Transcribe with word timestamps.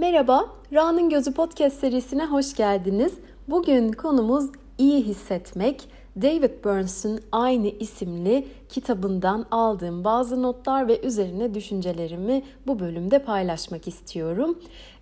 Merhaba, 0.00 0.46
Ra'nın 0.72 1.08
Gözü 1.08 1.34
Podcast 1.34 1.80
serisine 1.80 2.26
hoş 2.26 2.54
geldiniz. 2.54 3.12
Bugün 3.48 3.92
konumuz 3.92 4.44
iyi 4.78 5.02
hissetmek. 5.02 5.88
David 6.22 6.64
Burns'un 6.64 7.20
aynı 7.32 7.66
isimli 7.66 8.46
kitabından 8.68 9.46
aldığım 9.50 10.04
bazı 10.04 10.42
notlar 10.42 10.88
ve 10.88 11.00
üzerine 11.00 11.54
düşüncelerimi 11.54 12.42
bu 12.66 12.80
bölümde 12.80 13.18
paylaşmak 13.18 13.88
istiyorum. 13.88 14.58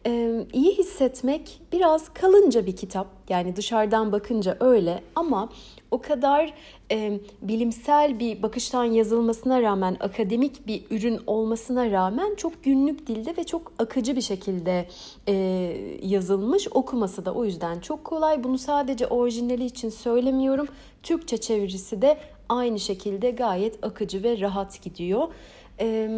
Ee, 0.07 0.47
iyi 0.53 0.79
hissetmek 0.79 1.61
biraz 1.73 2.09
kalınca 2.09 2.67
bir 2.67 2.77
kitap. 2.77 3.07
Yani 3.29 3.57
dışarıdan 3.57 4.13
bakınca 4.13 4.57
öyle 4.61 5.03
ama 5.15 5.49
o 5.91 6.01
kadar 6.01 6.55
e, 6.91 7.21
bilimsel 7.43 8.19
bir 8.19 8.43
bakıştan 8.43 8.85
yazılmasına 8.85 9.63
rağmen, 9.63 9.97
akademik 10.01 10.67
bir 10.67 10.85
ürün 10.91 11.21
olmasına 11.27 11.91
rağmen 11.91 12.35
çok 12.35 12.65
günlük 12.65 13.07
dilde 13.07 13.37
ve 13.37 13.45
çok 13.45 13.73
akıcı 13.79 14.17
bir 14.17 14.21
şekilde 14.21 14.89
e, 15.29 15.33
yazılmış. 16.03 16.69
Okuması 16.71 17.25
da 17.25 17.35
o 17.35 17.45
yüzden 17.45 17.81
çok 17.81 18.05
kolay. 18.05 18.45
Bunu 18.45 18.59
sadece 18.59 19.07
orijinali 19.07 19.65
için 19.65 19.89
söylemiyorum. 19.89 20.69
Türkçe 21.03 21.37
çevirisi 21.37 22.03
de 22.03 22.19
aynı 22.49 22.81
şekilde 22.81 23.31
gayet 23.31 23.85
akıcı 23.85 24.23
ve 24.23 24.41
rahat 24.41 24.83
gidiyor. 24.83 25.29
E, 25.81 26.11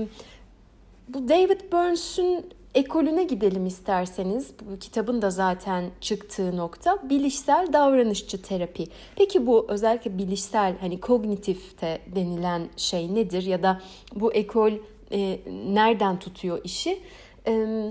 bu 1.08 1.28
David 1.28 1.60
Burns'un 1.72 2.44
ekolüne 2.74 3.24
gidelim 3.24 3.66
isterseniz. 3.66 4.50
Bu 4.70 4.78
kitabın 4.78 5.22
da 5.22 5.30
zaten 5.30 5.84
çıktığı 6.00 6.56
nokta 6.56 7.10
bilişsel 7.10 7.72
davranışçı 7.72 8.42
terapi. 8.42 8.86
Peki 9.16 9.46
bu 9.46 9.66
özellikle 9.68 10.18
bilişsel 10.18 10.74
hani 10.80 11.00
kognitifte 11.00 12.00
denilen 12.14 12.68
şey 12.76 13.14
nedir 13.14 13.42
ya 13.42 13.62
da 13.62 13.80
bu 14.14 14.32
ekol 14.32 14.72
e, 15.12 15.40
nereden 15.66 16.18
tutuyor 16.18 16.60
işi? 16.64 17.00
E, 17.46 17.84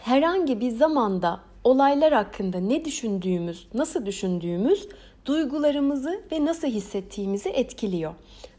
herhangi 0.00 0.60
bir 0.60 0.70
zamanda 0.70 1.40
olaylar 1.64 2.12
hakkında 2.12 2.60
ne 2.60 2.84
düşündüğümüz, 2.84 3.68
nasıl 3.74 4.06
düşündüğümüz 4.06 4.88
duygularımızı 5.26 6.20
ve 6.32 6.44
nasıl 6.44 6.68
hissettiğimizi 6.68 7.48
etkiliyor. 7.48 8.14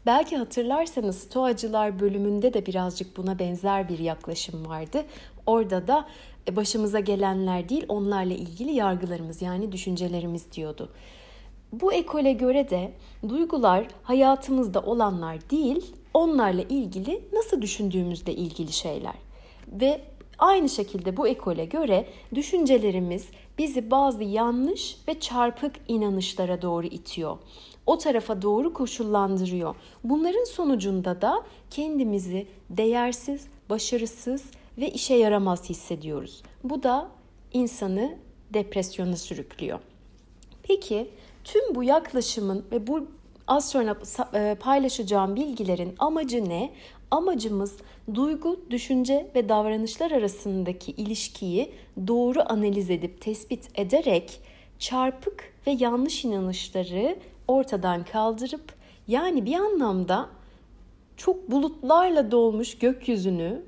Belki 0.06 0.36
hatırlarsanız 0.36 1.18
Stoacılar 1.18 2.00
bölümünde 2.00 2.54
de 2.54 2.66
birazcık 2.66 3.16
buna 3.16 3.38
benzer 3.38 3.88
bir 3.88 3.98
yaklaşım 3.98 4.68
vardı. 4.68 5.04
Orada 5.46 5.86
da 5.86 6.08
e, 6.48 6.56
başımıza 6.56 7.00
gelenler 7.00 7.68
değil 7.68 7.84
onlarla 7.88 8.34
ilgili 8.34 8.72
yargılarımız 8.72 9.42
yani 9.42 9.72
düşüncelerimiz 9.72 10.52
diyordu. 10.52 10.88
Bu 11.72 11.92
ekole 11.92 12.32
göre 12.32 12.70
de 12.70 12.92
duygular 13.28 13.86
hayatımızda 14.02 14.80
olanlar 14.80 15.50
değil, 15.50 15.94
onlarla 16.14 16.62
ilgili 16.62 17.24
nasıl 17.32 17.62
düşündüğümüzle 17.62 18.34
ilgili 18.34 18.72
şeyler. 18.72 19.14
Ve 19.68 20.00
aynı 20.38 20.68
şekilde 20.68 21.16
bu 21.16 21.28
ekole 21.28 21.64
göre 21.64 22.06
düşüncelerimiz 22.34 23.28
bizi 23.58 23.90
bazı 23.90 24.22
yanlış 24.22 24.96
ve 25.08 25.20
çarpık 25.20 25.72
inanışlara 25.88 26.62
doğru 26.62 26.86
itiyor. 26.86 27.38
O 27.86 27.98
tarafa 27.98 28.42
doğru 28.42 28.72
koşullandırıyor. 28.72 29.74
Bunların 30.04 30.44
sonucunda 30.44 31.20
da 31.20 31.42
kendimizi 31.70 32.46
değersiz, 32.70 33.46
başarısız 33.70 34.44
ve 34.78 34.90
işe 34.90 35.14
yaramaz 35.14 35.70
hissediyoruz. 35.70 36.42
Bu 36.64 36.82
da 36.82 37.08
insanı 37.52 38.16
depresyona 38.54 39.16
sürüklüyor. 39.16 39.78
Peki 40.62 41.10
tüm 41.44 41.74
bu 41.74 41.82
yaklaşımın 41.82 42.64
ve 42.72 42.86
bu 42.86 43.06
az 43.46 43.70
sonra 43.70 43.96
e, 44.34 44.56
paylaşacağım 44.60 45.36
bilgilerin 45.36 45.94
amacı 45.98 46.48
ne? 46.48 46.70
Amacımız 47.10 47.76
duygu, 48.14 48.60
düşünce 48.70 49.30
ve 49.34 49.48
davranışlar 49.48 50.10
arasındaki 50.10 50.92
ilişkiyi 50.92 51.72
doğru 52.06 52.42
analiz 52.46 52.90
edip 52.90 53.20
tespit 53.20 53.78
ederek 53.78 54.40
çarpık 54.78 55.52
ve 55.66 55.70
yanlış 55.70 56.24
inanışları 56.24 57.16
ortadan 57.48 58.04
kaldırıp 58.04 58.74
yani 59.08 59.46
bir 59.46 59.54
anlamda 59.54 60.28
çok 61.16 61.50
bulutlarla 61.50 62.30
dolmuş 62.30 62.78
gökyüzünü, 62.78 63.62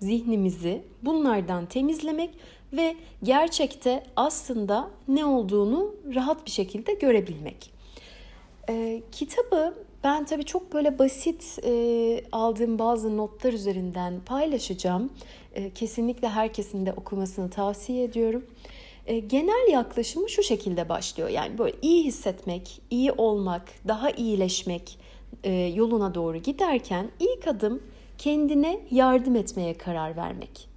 zihnimizi 0.00 0.82
bunlardan 1.02 1.66
temizlemek 1.66 2.30
ve 2.72 2.96
gerçekte 3.22 4.02
aslında 4.16 4.90
ne 5.08 5.24
olduğunu 5.24 5.94
rahat 6.14 6.46
bir 6.46 6.50
şekilde 6.50 6.94
görebilmek. 6.94 7.70
Ee, 8.68 9.02
kitabı 9.12 9.74
ben 10.04 10.24
tabii 10.24 10.44
çok 10.44 10.72
böyle 10.72 10.98
basit 10.98 11.58
e, 11.64 12.24
aldığım 12.32 12.78
bazı 12.78 13.16
notlar 13.16 13.52
üzerinden 13.52 14.20
paylaşacağım. 14.26 15.10
E, 15.54 15.70
kesinlikle 15.70 16.28
herkesin 16.28 16.86
de 16.86 16.92
okumasını 16.92 17.50
tavsiye 17.50 18.04
ediyorum. 18.04 18.46
E, 19.06 19.18
genel 19.18 19.72
yaklaşımı 19.72 20.30
şu 20.30 20.42
şekilde 20.42 20.88
başlıyor. 20.88 21.28
Yani 21.28 21.58
böyle 21.58 21.76
iyi 21.82 22.04
hissetmek, 22.04 22.80
iyi 22.90 23.12
olmak, 23.12 23.62
daha 23.88 24.10
iyileşmek 24.10 24.98
e, 25.44 25.52
yoluna 25.52 26.14
doğru 26.14 26.36
giderken 26.36 27.10
ilk 27.20 27.46
adım 27.48 27.82
kendine 28.20 28.80
yardım 28.90 29.36
etmeye 29.36 29.78
karar 29.78 30.16
vermek. 30.16 30.68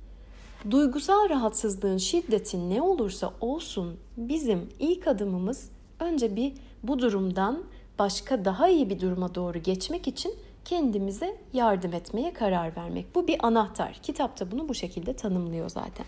Duygusal 0.72 1.30
rahatsızlığın 1.30 1.98
şiddetin 1.98 2.70
ne 2.70 2.82
olursa 2.82 3.34
olsun 3.42 3.98
bizim 4.18 4.70
ilk 4.80 5.08
adımımız 5.08 5.70
önce 6.00 6.36
bir 6.36 6.54
bu 6.84 7.00
durumdan 7.00 7.64
başka 8.00 8.46
daha 8.46 8.70
iyi 8.70 8.90
bir 8.90 9.00
duruma 9.00 9.36
doğru 9.36 9.58
geçmek 9.58 10.08
için 10.08 10.36
kendimize 10.66 11.38
yardım 11.54 11.94
etmeye 11.94 12.34
karar 12.34 12.76
vermek. 12.76 13.16
Bu 13.16 13.28
bir 13.28 13.46
anahtar. 13.48 14.00
Kitapta 14.04 14.52
bunu 14.52 14.70
bu 14.70 14.74
şekilde 14.74 15.14
tanımlıyor 15.14 15.70
zaten. 15.70 16.06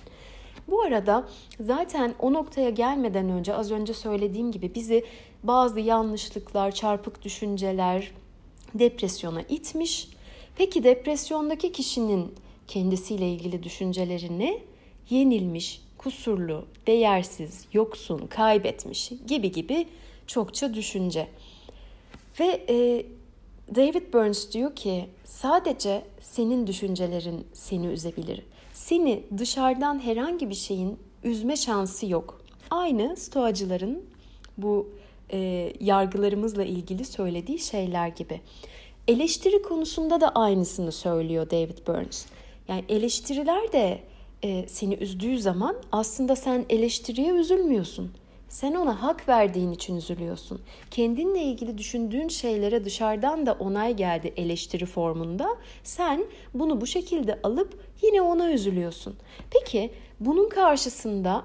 Bu 0.67 0.81
arada 0.81 1.28
zaten 1.59 2.13
o 2.19 2.34
noktaya 2.34 2.69
gelmeden 2.69 3.29
önce 3.29 3.56
az 3.56 3.72
önce 3.72 3.94
söylediğim 3.94 4.52
gibi 4.52 4.75
bizi 4.75 5.06
bazı 5.44 5.79
yanlışlıklar, 5.79 6.72
çarpık 6.72 7.23
düşünceler 7.23 8.12
depresyona 8.73 9.41
itmiş. 9.41 10.15
Peki 10.56 10.84
depresyondaki 10.84 11.72
kişinin 11.72 12.34
kendisiyle 12.68 13.30
ilgili 13.30 13.64
düşünceleri 13.64 14.40
ne? 14.40 14.60
Yenilmiş, 15.10 15.82
kusurlu, 15.98 16.66
değersiz, 16.88 17.66
yoksun, 17.74 18.28
kaybetmiş 18.28 19.12
gibi 19.28 19.52
gibi 19.52 19.88
çokça 20.28 20.74
düşünce. 20.74 21.28
Ve 22.40 22.66
e, 22.70 23.06
David 23.76 24.14
Burns 24.14 24.52
diyor 24.52 24.76
ki 24.76 25.06
sadece 25.24 26.02
senin 26.22 26.68
düşüncelerin 26.68 27.48
seni 27.54 27.88
üzebilir. 27.88 28.42
Seni 28.74 29.24
dışarıdan 29.38 30.00
herhangi 30.00 30.50
bir 30.50 30.56
şeyin 30.56 31.00
üzme 31.24 31.58
şansı 31.58 32.06
yok. 32.06 32.42
Aynı 32.70 33.18
stoacıların 33.18 34.04
bu 34.58 34.90
e, 35.34 35.74
yargılarımızla 35.80 36.64
ilgili 36.64 37.06
söylediği 37.06 37.60
şeyler 37.60 38.08
gibi. 38.08 38.42
Eleştiri 39.08 39.62
konusunda 39.62 40.22
da 40.22 40.30
aynısını 40.30 40.92
söylüyor 40.92 41.50
David 41.50 41.88
Burns. 41.88 42.26
Yani 42.68 42.84
eleştiriler 42.90 43.72
de 43.72 44.00
e, 44.44 44.68
seni 44.68 44.94
üzdüğü 44.94 45.40
zaman 45.40 45.76
aslında 45.92 46.36
sen 46.36 46.66
eleştiriye 46.70 47.32
üzülmüyorsun. 47.32 48.12
Sen 48.50 48.76
ona 48.76 49.04
hak 49.04 49.28
verdiğin 49.30 49.72
için 49.72 49.96
üzülüyorsun. 49.96 50.62
Kendinle 50.92 51.44
ilgili 51.44 51.78
düşündüğün 51.78 52.28
şeylere 52.28 52.86
dışarıdan 52.86 53.46
da 53.46 53.54
onay 53.54 53.96
geldi 53.96 54.34
eleştiri 54.38 54.86
formunda. 54.86 55.50
Sen 55.84 56.26
bunu 56.54 56.82
bu 56.82 56.88
şekilde 56.88 57.40
alıp 57.44 57.80
yine 58.02 58.22
ona 58.22 58.52
üzülüyorsun. 58.52 59.16
Peki 59.52 59.92
bunun 60.20 60.50
karşısında 60.50 61.44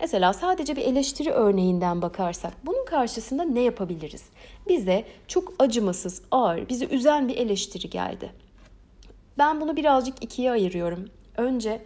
Mesela 0.00 0.32
sadece 0.32 0.76
bir 0.76 0.82
eleştiri 0.82 1.30
örneğinden 1.30 2.02
bakarsak 2.02 2.52
bunun 2.66 2.84
karşısında 2.84 3.42
ne 3.44 3.60
yapabiliriz? 3.60 4.24
Bize 4.68 5.04
çok 5.28 5.52
acımasız, 5.58 6.22
ağır, 6.30 6.68
bizi 6.68 6.86
üzen 6.86 7.28
bir 7.28 7.36
eleştiri 7.36 7.90
geldi. 7.90 8.32
Ben 9.38 9.60
bunu 9.60 9.76
birazcık 9.76 10.24
ikiye 10.24 10.50
ayırıyorum. 10.50 11.08
Önce 11.36 11.80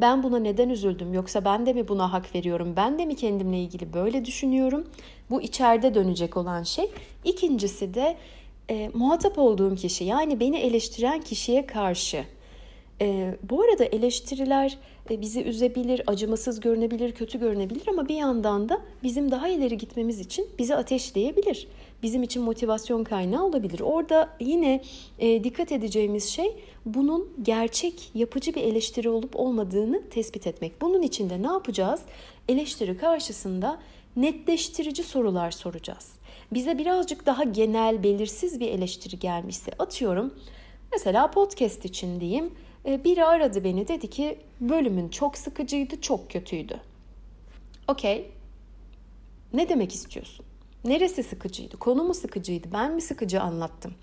ben 0.00 0.22
buna 0.22 0.38
neden 0.38 0.68
üzüldüm 0.68 1.14
yoksa 1.14 1.44
ben 1.44 1.66
de 1.66 1.72
mi 1.72 1.88
buna 1.88 2.12
hak 2.12 2.34
veriyorum? 2.34 2.72
Ben 2.76 2.98
de 2.98 3.06
mi 3.06 3.16
kendimle 3.16 3.58
ilgili 3.58 3.92
böyle 3.92 4.24
düşünüyorum? 4.24 4.88
Bu 5.30 5.42
içeride 5.42 5.94
dönecek 5.94 6.36
olan 6.36 6.62
şey. 6.62 6.90
İkincisi 7.24 7.94
de 7.94 8.16
e, 8.70 8.90
muhatap 8.94 9.38
olduğum 9.38 9.74
kişi 9.74 10.04
yani 10.04 10.40
beni 10.40 10.56
eleştiren 10.56 11.20
kişiye 11.20 11.66
karşı. 11.66 12.24
E, 13.00 13.36
bu 13.50 13.62
arada 13.62 13.84
eleştiriler 13.84 14.78
e, 15.10 15.20
bizi 15.20 15.42
üzebilir, 15.42 16.02
acımasız 16.06 16.60
görünebilir, 16.60 17.12
kötü 17.12 17.40
görünebilir 17.40 17.88
ama 17.88 18.08
bir 18.08 18.16
yandan 18.16 18.68
da 18.68 18.80
bizim 19.02 19.30
daha 19.30 19.48
ileri 19.48 19.78
gitmemiz 19.78 20.20
için 20.20 20.48
bizi 20.58 20.74
ateşleyebilir. 20.74 21.68
Bizim 22.02 22.22
için 22.22 22.42
motivasyon 22.42 23.04
kaynağı 23.04 23.44
olabilir. 23.44 23.80
Orada 23.80 24.36
yine 24.40 24.82
e, 25.18 25.44
dikkat 25.44 25.72
edeceğimiz 25.72 26.28
şey 26.28 26.56
bunun 26.86 27.32
gerçek, 27.42 28.10
yapıcı 28.14 28.54
bir 28.54 28.62
eleştiri 28.62 29.08
olup 29.08 29.36
olmadığını 29.36 30.08
tespit 30.10 30.46
etmek. 30.46 30.80
Bunun 30.82 31.02
için 31.02 31.30
de 31.30 31.42
ne 31.42 31.46
yapacağız? 31.46 32.02
Eleştiri 32.48 32.96
karşısında 32.96 33.80
netleştirici 34.16 35.02
sorular 35.02 35.50
soracağız. 35.50 36.12
Bize 36.52 36.78
birazcık 36.78 37.26
daha 37.26 37.44
genel, 37.44 38.02
belirsiz 38.02 38.60
bir 38.60 38.68
eleştiri 38.68 39.18
gelmişse 39.18 39.72
atıyorum. 39.78 40.34
Mesela 40.92 41.30
podcast 41.30 41.84
için 41.84 42.20
diyeyim 42.20 42.50
E, 42.86 43.04
biri 43.04 43.24
aradı 43.24 43.64
beni 43.64 43.88
dedi 43.88 44.10
ki 44.10 44.38
bölümün 44.60 45.08
çok 45.08 45.38
sıkıcıydı, 45.38 46.00
çok 46.00 46.30
kötüydü. 46.30 46.80
Okey. 47.88 48.30
Ne 49.52 49.68
demek 49.68 49.94
istiyorsun? 49.94 50.46
Neresi 50.84 51.22
sıkıcıydı? 51.22 51.76
Konu 51.76 52.04
mu 52.04 52.14
sıkıcıydı? 52.14 52.68
Ben 52.72 52.94
mi 52.94 53.00
sıkıcı 53.00 53.40
anlattım? 53.40 53.94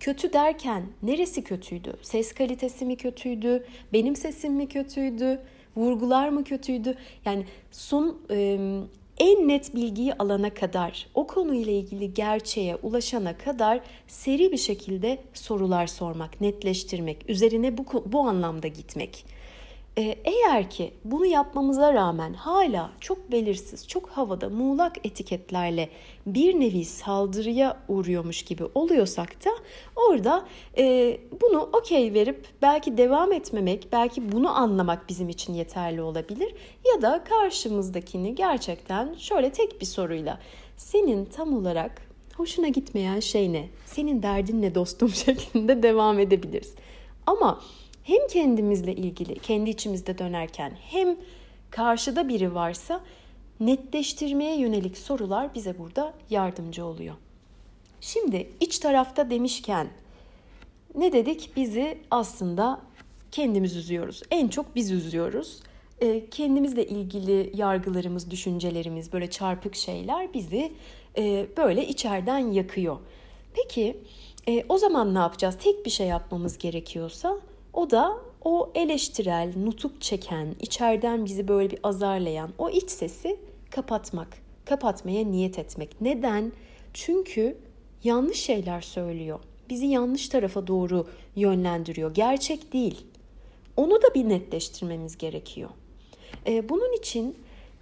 Kötü 0.00 0.32
derken 0.32 0.86
neresi 1.02 1.44
kötüydü? 1.44 1.94
Ses 2.02 2.32
kalitesi 2.34 2.84
mi 2.84 2.96
kötüydü? 2.96 3.66
Benim 3.92 4.16
sesim 4.16 4.54
mi 4.54 4.68
kötüydü? 4.68 5.40
Vurgular 5.76 6.28
mı 6.28 6.44
kötüydü? 6.44 6.94
Yani 7.24 7.46
son 7.70 8.18
e, 8.30 8.58
en 9.18 9.48
net 9.48 9.74
bilgiyi 9.74 10.14
alana 10.14 10.54
kadar, 10.54 11.06
o 11.14 11.26
konuyla 11.26 11.72
ilgili 11.72 12.14
gerçeğe 12.14 12.76
ulaşana 12.76 13.38
kadar 13.38 13.80
seri 14.06 14.52
bir 14.52 14.56
şekilde 14.56 15.18
sorular 15.34 15.86
sormak, 15.86 16.40
netleştirmek, 16.40 17.30
üzerine 17.30 17.78
bu, 17.78 17.84
bu 18.06 18.20
anlamda 18.20 18.68
gitmek. 18.68 19.24
Ee, 19.98 20.18
eğer 20.24 20.70
ki 20.70 20.94
bunu 21.04 21.26
yapmamıza 21.26 21.92
rağmen 21.92 22.32
hala 22.32 22.90
çok 23.00 23.32
belirsiz, 23.32 23.88
çok 23.88 24.08
havada 24.08 24.48
muğlak 24.48 25.06
etiketlerle 25.06 25.88
bir 26.26 26.60
nevi 26.60 26.84
saldırıya 26.84 27.76
uğruyormuş 27.88 28.42
gibi 28.42 28.64
oluyorsak 28.74 29.44
da 29.44 29.50
orada 29.96 30.44
e, 30.78 31.16
bunu 31.40 31.60
okey 31.60 32.14
verip 32.14 32.46
belki 32.62 32.98
devam 32.98 33.32
etmemek, 33.32 33.88
belki 33.92 34.32
bunu 34.32 34.56
anlamak 34.56 35.08
bizim 35.08 35.28
için 35.28 35.54
yeterli 35.54 36.02
olabilir. 36.02 36.54
Ya 36.94 37.02
da 37.02 37.24
karşımızdakini 37.24 38.34
gerçekten 38.34 39.14
şöyle 39.14 39.52
tek 39.52 39.80
bir 39.80 39.86
soruyla 39.86 40.38
senin 40.76 41.24
tam 41.24 41.56
olarak 41.56 42.02
hoşuna 42.36 42.68
gitmeyen 42.68 43.20
şey 43.20 43.52
ne? 43.52 43.68
Senin 43.86 44.22
derdin 44.22 44.62
ne 44.62 44.74
dostum 44.74 45.08
şeklinde 45.14 45.82
devam 45.82 46.18
edebiliriz. 46.18 46.74
Ama 47.26 47.60
hem 48.08 48.28
kendimizle 48.28 48.94
ilgili, 48.94 49.38
kendi 49.38 49.70
içimizde 49.70 50.18
dönerken 50.18 50.72
hem 50.90 51.16
karşıda 51.70 52.28
biri 52.28 52.54
varsa 52.54 53.00
netleştirmeye 53.60 54.58
yönelik 54.58 54.98
sorular 54.98 55.54
bize 55.54 55.78
burada 55.78 56.14
yardımcı 56.30 56.84
oluyor. 56.84 57.14
Şimdi 58.00 58.50
iç 58.60 58.78
tarafta 58.78 59.30
demişken 59.30 59.88
ne 60.94 61.12
dedik? 61.12 61.50
Bizi 61.56 61.98
aslında 62.10 62.80
kendimiz 63.32 63.76
üzüyoruz. 63.76 64.22
En 64.30 64.48
çok 64.48 64.76
biz 64.76 64.90
üzüyoruz. 64.90 65.60
E, 66.00 66.30
kendimizle 66.30 66.86
ilgili 66.86 67.52
yargılarımız, 67.54 68.30
düşüncelerimiz, 68.30 69.12
böyle 69.12 69.30
çarpık 69.30 69.74
şeyler 69.74 70.34
bizi 70.34 70.72
e, 71.18 71.46
böyle 71.56 71.88
içeriden 71.88 72.38
yakıyor. 72.38 72.98
Peki 73.54 73.96
e, 74.48 74.64
o 74.68 74.78
zaman 74.78 75.14
ne 75.14 75.18
yapacağız? 75.18 75.56
Tek 75.62 75.86
bir 75.86 75.90
şey 75.90 76.06
yapmamız 76.06 76.58
gerekiyorsa 76.58 77.40
o 77.72 77.90
da 77.90 78.18
o 78.44 78.72
eleştirel, 78.74 79.52
nutuk 79.56 80.02
çeken, 80.02 80.54
içeriden 80.60 81.24
bizi 81.24 81.48
böyle 81.48 81.70
bir 81.70 81.78
azarlayan 81.82 82.50
o 82.58 82.70
iç 82.70 82.90
sesi 82.90 83.40
kapatmak, 83.70 84.28
kapatmaya 84.64 85.24
niyet 85.24 85.58
etmek. 85.58 86.00
Neden? 86.00 86.52
Çünkü 86.94 87.56
yanlış 88.04 88.38
şeyler 88.38 88.80
söylüyor. 88.80 89.40
Bizi 89.70 89.86
yanlış 89.86 90.28
tarafa 90.28 90.66
doğru 90.66 91.06
yönlendiriyor. 91.36 92.14
Gerçek 92.14 92.72
değil. 92.72 93.06
Onu 93.76 94.02
da 94.02 94.14
bir 94.14 94.28
netleştirmemiz 94.28 95.18
gerekiyor. 95.18 95.70
Ee, 96.46 96.68
bunun 96.68 96.98
için 96.98 97.36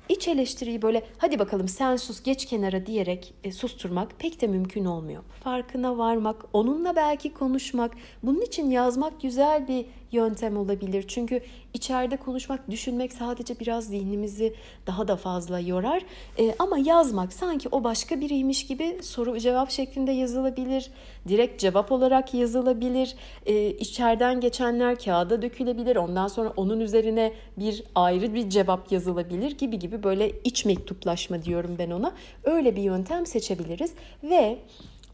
iç 0.09 0.29
eleştiriyi 0.29 0.83
böyle 0.83 1.03
hadi 1.19 1.39
bakalım 1.39 1.69
sen 1.69 1.97
sus 1.97 2.23
geç 2.23 2.47
kenara 2.47 2.87
diyerek 2.87 3.35
e, 3.45 3.53
susturmak 3.53 4.19
pek 4.19 4.41
de 4.41 4.47
mümkün 4.47 4.85
olmuyor. 4.85 5.23
Farkına 5.45 5.99
varmak, 5.99 6.45
onunla 6.53 6.97
belki 6.97 7.33
konuşmak, 7.33 7.95
bunun 8.23 8.41
için 8.41 8.71
yazmak 8.71 9.21
güzel 9.21 9.69
bir 9.69 9.87
yöntem 10.17 10.57
olabilir. 10.57 11.05
Çünkü 11.09 11.41
içeride 11.75 12.17
konuşmak, 12.17 12.71
düşünmek 12.71 13.13
sadece 13.13 13.61
biraz 13.61 13.85
zihnimizi 13.85 14.55
daha 14.87 15.09
da 15.09 15.17
fazla 15.17 15.61
yorar. 15.61 16.03
E, 16.39 16.55
ama 16.59 16.79
yazmak 16.79 17.33
sanki 17.33 17.69
o 17.69 17.85
başka 17.85 18.21
biriymiş 18.21 18.67
gibi 18.67 18.99
soru 19.03 19.39
cevap 19.39 19.71
şeklinde 19.71 20.13
yazılabilir. 20.13 20.91
Direkt 21.29 21.61
cevap 21.61 21.93
olarak 21.93 22.35
yazılabilir. 22.35 23.15
E, 23.47 23.71
içeriden 23.71 24.41
geçenler 24.41 24.99
kağıda 24.99 25.43
dökülebilir. 25.43 25.97
Ondan 25.97 26.29
sonra 26.29 26.53
onun 26.57 26.81
üzerine 26.81 27.33
bir 27.57 27.85
ayrı 27.95 28.35
bir 28.35 28.51
cevap 28.51 28.93
yazılabilir 28.93 29.59
gibi 29.59 29.79
gibi 29.79 30.03
böyle 30.03 30.33
iç 30.45 30.65
mektuplaşma 30.65 31.43
diyorum 31.43 31.77
ben 31.79 31.91
ona. 31.91 32.13
Öyle 32.45 32.77
bir 32.77 32.83
yöntem 32.83 33.27
seçebiliriz 33.27 33.93
ve 34.23 34.59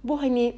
bu 0.05 0.23
hani 0.23 0.55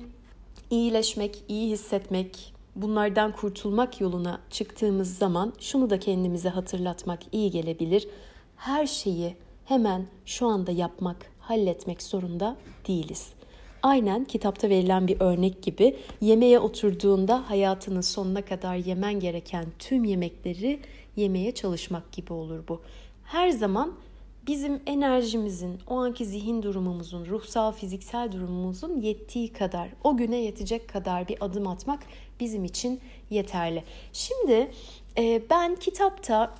iyileşmek, 0.70 1.42
iyi 1.48 1.70
hissetmek, 1.70 2.53
bunlardan 2.76 3.32
kurtulmak 3.32 4.00
yoluna 4.00 4.40
çıktığımız 4.50 5.18
zaman 5.18 5.52
şunu 5.60 5.90
da 5.90 6.00
kendimize 6.00 6.48
hatırlatmak 6.48 7.20
iyi 7.32 7.50
gelebilir. 7.50 8.08
Her 8.56 8.86
şeyi 8.86 9.36
hemen 9.64 10.06
şu 10.24 10.46
anda 10.46 10.72
yapmak, 10.72 11.16
halletmek 11.40 12.02
zorunda 12.02 12.56
değiliz. 12.88 13.28
Aynen 13.82 14.24
kitapta 14.24 14.68
verilen 14.68 15.08
bir 15.08 15.20
örnek 15.20 15.62
gibi 15.62 15.96
yemeğe 16.20 16.58
oturduğunda 16.58 17.50
hayatının 17.50 18.00
sonuna 18.00 18.42
kadar 18.42 18.76
yemen 18.76 19.20
gereken 19.20 19.64
tüm 19.78 20.04
yemekleri 20.04 20.80
yemeye 21.16 21.54
çalışmak 21.54 22.12
gibi 22.12 22.32
olur 22.32 22.60
bu. 22.68 22.80
Her 23.24 23.50
zaman 23.50 23.94
bizim 24.46 24.80
enerjimizin, 24.86 25.78
o 25.86 25.96
anki 25.96 26.24
zihin 26.24 26.62
durumumuzun, 26.62 27.26
ruhsal, 27.26 27.72
fiziksel 27.72 28.32
durumumuzun 28.32 29.00
yettiği 29.00 29.52
kadar, 29.52 29.88
o 30.04 30.16
güne 30.16 30.36
yetecek 30.36 30.88
kadar 30.88 31.28
bir 31.28 31.36
adım 31.40 31.66
atmak 31.66 32.00
bizim 32.40 32.64
için 32.64 33.00
yeterli. 33.30 33.84
Şimdi 34.12 34.70
e, 35.18 35.42
ben 35.50 35.74
kitapta 35.74 36.54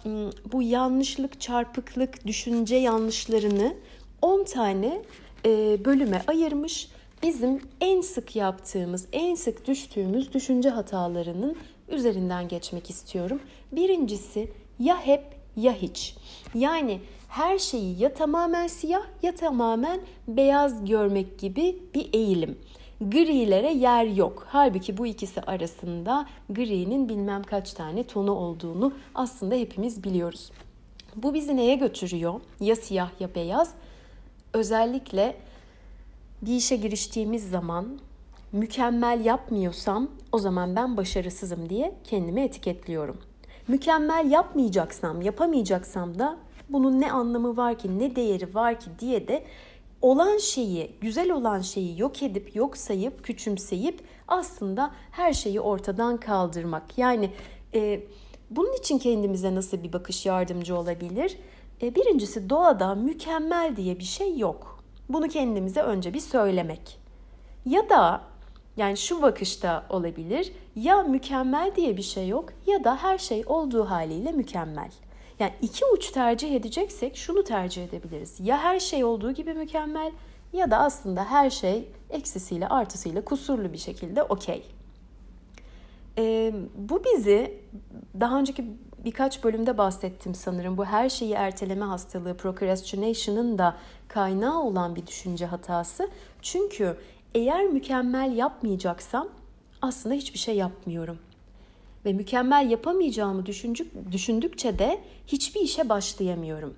bu 0.52 0.62
yanlışlık, 0.62 1.40
çarpıklık, 1.40 2.26
düşünce 2.26 2.76
yanlışlarını 2.76 3.74
10 4.22 4.44
tane 4.44 5.02
e, 5.46 5.84
bölüme 5.84 6.22
ayırmış. 6.26 6.88
Bizim 7.22 7.60
en 7.80 8.00
sık 8.00 8.36
yaptığımız, 8.36 9.06
en 9.12 9.34
sık 9.34 9.68
düştüğümüz 9.68 10.34
düşünce 10.34 10.68
hatalarının 10.68 11.56
üzerinden 11.88 12.48
geçmek 12.48 12.90
istiyorum. 12.90 13.40
Birincisi 13.72 14.50
ya 14.78 15.06
hep 15.06 15.24
ya 15.56 15.74
hiç. 15.74 16.14
Yani 16.54 17.00
her 17.28 17.58
şeyi 17.58 18.02
ya 18.02 18.14
tamamen 18.14 18.66
siyah 18.66 19.02
ya 19.22 19.34
tamamen 19.34 20.00
beyaz 20.28 20.84
görmek 20.84 21.38
gibi 21.38 21.78
bir 21.94 22.08
eğilim. 22.12 22.58
Grilere 23.00 23.72
yer 23.72 24.04
yok. 24.04 24.46
Halbuki 24.48 24.98
bu 24.98 25.06
ikisi 25.06 25.40
arasında 25.40 26.26
gri'nin 26.50 27.08
bilmem 27.08 27.42
kaç 27.42 27.72
tane 27.72 28.04
tonu 28.04 28.32
olduğunu 28.32 28.92
aslında 29.14 29.54
hepimiz 29.54 30.04
biliyoruz. 30.04 30.50
Bu 31.16 31.34
bizi 31.34 31.56
neye 31.56 31.74
götürüyor? 31.74 32.40
Ya 32.60 32.76
siyah 32.76 33.10
ya 33.20 33.34
beyaz. 33.34 33.74
Özellikle 34.52 35.36
bir 36.42 36.56
işe 36.56 36.76
giriştiğimiz 36.76 37.50
zaman 37.50 37.98
mükemmel 38.52 39.24
yapmıyorsam 39.24 40.08
o 40.32 40.38
zaman 40.38 40.76
ben 40.76 40.96
başarısızım 40.96 41.68
diye 41.68 41.94
kendimi 42.04 42.40
etiketliyorum. 42.40 43.16
Mükemmel 43.68 44.30
yapmayacaksam, 44.30 45.22
yapamayacaksam 45.22 46.18
da 46.18 46.36
bunun 46.68 47.00
ne 47.00 47.12
anlamı 47.12 47.56
var 47.56 47.78
ki, 47.78 47.98
ne 47.98 48.16
değeri 48.16 48.54
var 48.54 48.80
ki 48.80 48.86
diye 49.00 49.28
de 49.28 49.44
olan 50.04 50.38
şeyi, 50.38 50.90
güzel 51.00 51.30
olan 51.30 51.60
şeyi 51.60 52.00
yok 52.00 52.22
edip, 52.22 52.56
yok 52.56 52.76
sayıp, 52.76 53.24
küçümseyip 53.24 54.00
aslında 54.28 54.90
her 55.10 55.32
şeyi 55.32 55.60
ortadan 55.60 56.16
kaldırmak. 56.16 56.98
Yani 56.98 57.30
e, 57.74 58.00
bunun 58.50 58.72
için 58.72 58.98
kendimize 58.98 59.54
nasıl 59.54 59.82
bir 59.82 59.92
bakış 59.92 60.26
yardımcı 60.26 60.76
olabilir? 60.76 61.36
E, 61.82 61.94
birincisi 61.94 62.50
doğada 62.50 62.94
mükemmel 62.94 63.76
diye 63.76 63.98
bir 63.98 64.04
şey 64.04 64.38
yok. 64.38 64.84
Bunu 65.08 65.28
kendimize 65.28 65.82
önce 65.82 66.14
bir 66.14 66.20
söylemek. 66.20 66.98
Ya 67.66 67.88
da 67.88 68.20
yani 68.76 68.96
şu 68.96 69.22
bakışta 69.22 69.86
olabilir. 69.90 70.52
Ya 70.76 71.02
mükemmel 71.02 71.72
diye 71.76 71.96
bir 71.96 72.02
şey 72.02 72.28
yok 72.28 72.48
ya 72.66 72.84
da 72.84 72.96
her 72.96 73.18
şey 73.18 73.44
olduğu 73.46 73.84
haliyle 73.84 74.32
mükemmel. 74.32 74.90
Yani 75.38 75.52
iki 75.62 75.84
uç 75.84 76.10
tercih 76.10 76.54
edeceksek 76.54 77.16
şunu 77.16 77.44
tercih 77.44 77.84
edebiliriz. 77.84 78.40
Ya 78.40 78.58
her 78.58 78.80
şey 78.80 79.04
olduğu 79.04 79.32
gibi 79.32 79.54
mükemmel 79.54 80.12
ya 80.52 80.70
da 80.70 80.78
aslında 80.78 81.24
her 81.24 81.50
şey 81.50 81.88
eksisiyle 82.10 82.68
artısıyla 82.68 83.24
kusurlu 83.24 83.72
bir 83.72 83.78
şekilde 83.78 84.22
okey. 84.22 84.66
Ee, 86.18 86.54
bu 86.74 87.02
bizi 87.04 87.60
daha 88.20 88.38
önceki 88.38 88.64
birkaç 89.04 89.44
bölümde 89.44 89.78
bahsettim 89.78 90.34
sanırım. 90.34 90.76
Bu 90.76 90.84
her 90.84 91.08
şeyi 91.08 91.32
erteleme 91.32 91.84
hastalığı, 91.84 92.36
procrastination'ın 92.36 93.58
da 93.58 93.76
kaynağı 94.08 94.62
olan 94.62 94.96
bir 94.96 95.06
düşünce 95.06 95.46
hatası. 95.46 96.10
Çünkü 96.42 96.96
eğer 97.34 97.64
mükemmel 97.64 98.36
yapmayacaksam 98.36 99.28
aslında 99.82 100.14
hiçbir 100.14 100.38
şey 100.38 100.56
yapmıyorum 100.56 101.18
ve 102.04 102.12
mükemmel 102.12 102.70
yapamayacağımı 102.70 103.46
düşündük, 103.46 104.12
düşündükçe 104.12 104.78
de 104.78 105.00
hiçbir 105.26 105.60
işe 105.60 105.88
başlayamıyorum. 105.88 106.74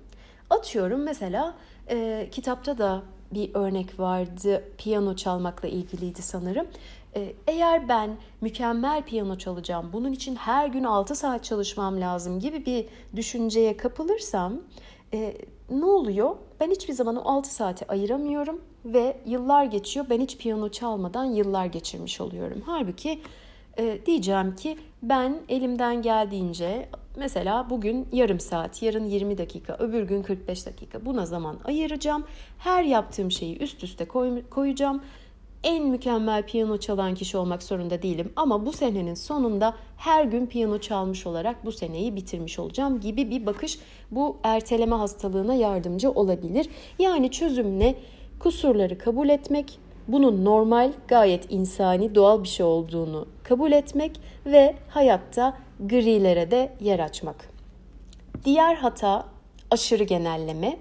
Atıyorum 0.49 1.03
mesela 1.03 1.55
e, 1.89 2.27
kitapta 2.31 2.77
da 2.77 3.03
bir 3.33 3.55
örnek 3.55 3.99
vardı. 3.99 4.63
Piyano 4.77 5.15
çalmakla 5.15 5.67
ilgiliydi 5.67 6.21
sanırım. 6.21 6.67
Ee, 7.15 7.33
eğer 7.47 7.89
ben 7.89 8.17
mükemmel 8.41 9.03
piyano 9.03 9.37
çalacağım, 9.37 9.89
bunun 9.93 10.11
için 10.11 10.35
her 10.35 10.67
gün 10.67 10.83
6 10.83 11.15
saat 11.15 11.43
çalışmam 11.43 12.01
lazım 12.01 12.39
gibi 12.39 12.65
bir 12.65 12.85
düşünceye 13.15 13.77
kapılırsam 13.77 14.53
e, 15.13 15.37
ne 15.69 15.85
oluyor? 15.85 16.35
Ben 16.59 16.71
hiçbir 16.71 16.93
zaman 16.93 17.15
o 17.15 17.29
6 17.29 17.53
saati 17.53 17.87
ayıramıyorum 17.87 18.61
ve 18.85 19.17
yıllar 19.25 19.63
geçiyor. 19.63 20.05
Ben 20.09 20.21
hiç 20.21 20.37
piyano 20.37 20.69
çalmadan 20.69 21.25
yıllar 21.25 21.65
geçirmiş 21.65 22.21
oluyorum. 22.21 22.63
Halbuki 22.65 23.21
e, 23.77 24.05
diyeceğim 24.05 24.55
ki 24.55 24.77
ben 25.03 25.37
elimden 25.49 26.01
geldiğince 26.01 26.89
mesela 27.15 27.69
bugün 27.69 28.07
yarım 28.11 28.39
saat, 28.39 28.83
yarın 28.83 29.05
20 29.05 29.37
dakika, 29.37 29.75
öbür 29.79 30.03
gün 30.03 30.23
45 30.23 30.65
dakika 30.65 31.05
buna 31.05 31.25
zaman 31.25 31.59
ayıracağım. 31.65 32.23
Her 32.57 32.83
yaptığım 32.83 33.31
şeyi 33.31 33.57
üst 33.57 33.83
üste 33.83 34.05
koy, 34.05 34.43
koyacağım. 34.49 35.01
En 35.63 35.87
mükemmel 35.87 36.43
piyano 36.43 36.77
çalan 36.77 37.15
kişi 37.15 37.37
olmak 37.37 37.63
zorunda 37.63 38.01
değilim 38.01 38.33
ama 38.35 38.65
bu 38.65 38.73
senenin 38.73 39.13
sonunda 39.13 39.73
her 39.97 40.23
gün 40.23 40.45
piyano 40.45 40.77
çalmış 40.77 41.27
olarak 41.27 41.65
bu 41.65 41.71
seneyi 41.71 42.15
bitirmiş 42.15 42.59
olacağım 42.59 42.99
gibi 42.99 43.29
bir 43.29 43.45
bakış 43.45 43.79
bu 44.11 44.37
erteleme 44.43 44.95
hastalığına 44.95 45.55
yardımcı 45.55 46.11
olabilir. 46.11 46.69
Yani 46.99 47.31
çözüm 47.31 47.79
ne? 47.79 47.95
Kusurları 48.39 48.97
kabul 48.97 49.29
etmek, 49.29 49.79
bunun 50.07 50.45
normal, 50.45 50.93
gayet 51.07 51.51
insani, 51.51 52.15
doğal 52.15 52.43
bir 52.43 52.47
şey 52.47 52.65
olduğunu 52.65 53.27
kabul 53.43 53.71
etmek 53.71 54.19
ve 54.45 54.75
hayatta 54.89 55.57
grilere 55.79 56.51
de 56.51 56.73
yer 56.81 56.99
açmak. 56.99 57.49
Diğer 58.45 58.75
hata 58.75 59.25
aşırı 59.71 60.03
genelleme. 60.03 60.77